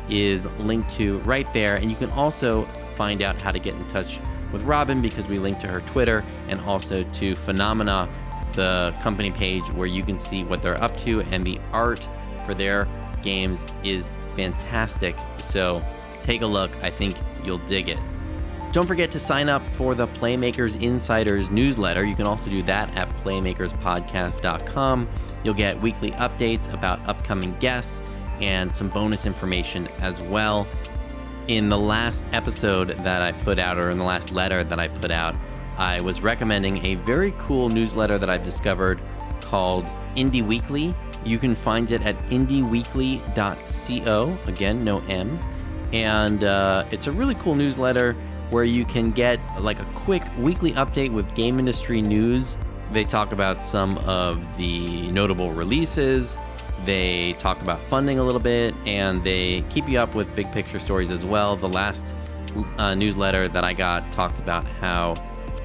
[0.09, 1.77] is linked to right there.
[1.77, 2.65] And you can also
[2.97, 4.21] find out how to get in touch
[4.53, 8.09] with Robin because we link to her Twitter and also to Funomena,
[8.53, 11.21] the company page where you can see what they're up to.
[11.23, 12.07] And the art
[12.45, 12.87] for their
[13.23, 15.17] games is fantastic.
[15.39, 15.81] So
[16.23, 16.71] take a look.
[16.83, 17.15] I think
[17.45, 17.99] you'll dig it.
[18.73, 22.07] Don't forget to sign up for the Playmakers Insiders newsletter.
[22.07, 25.09] You can also do that at playmakerspodcast.com.
[25.45, 28.03] You'll get weekly updates about upcoming guests
[28.41, 30.67] and some bonus information as well.
[31.49, 34.89] In the last episode that I put out, or in the last letter that I
[34.89, 35.37] put out,
[35.77, 39.03] I was recommending a very cool newsletter that I've discovered
[39.41, 40.95] called Indie Weekly.
[41.25, 44.39] You can find it at indieweekly.co.
[44.47, 45.39] Again, no M.
[45.93, 48.15] And uh, it's a really cool newsletter
[48.51, 52.59] where you can get like a quick weekly update with game industry news.
[52.93, 56.37] They talk about some of the notable releases.
[56.85, 60.79] They talk about funding a little bit, and they keep you up with big picture
[60.79, 61.57] stories as well.
[61.57, 62.05] The last
[62.77, 65.15] uh, newsletter that I got talked about how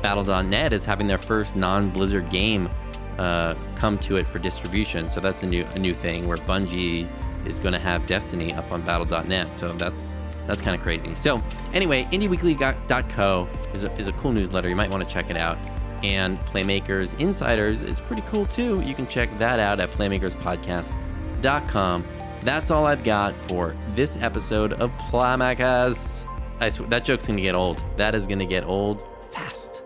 [0.01, 2.69] Battle.net is having their first non-Blizzard game
[3.17, 5.09] uh, come to it for distribution.
[5.09, 7.07] So that's a new a new thing where Bungie
[7.45, 9.55] is going to have Destiny up on Battle.net.
[9.55, 10.13] So that's
[10.45, 11.13] that's kind of crazy.
[11.15, 11.41] So
[11.73, 14.69] anyway, IndieWeekly.co is a, is a cool newsletter.
[14.69, 15.57] You might want to check it out.
[16.03, 18.81] And Playmakers Insiders is pretty cool too.
[18.83, 22.05] You can check that out at playmakerspodcast.com.
[22.41, 26.25] That's all I've got for this episode of Playmakers.
[26.59, 27.83] I sw- that joke's going to get old.
[27.97, 29.83] That is going to get old fast.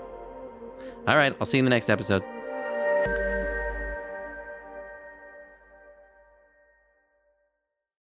[1.07, 2.23] All right, I'll see you in the next episode.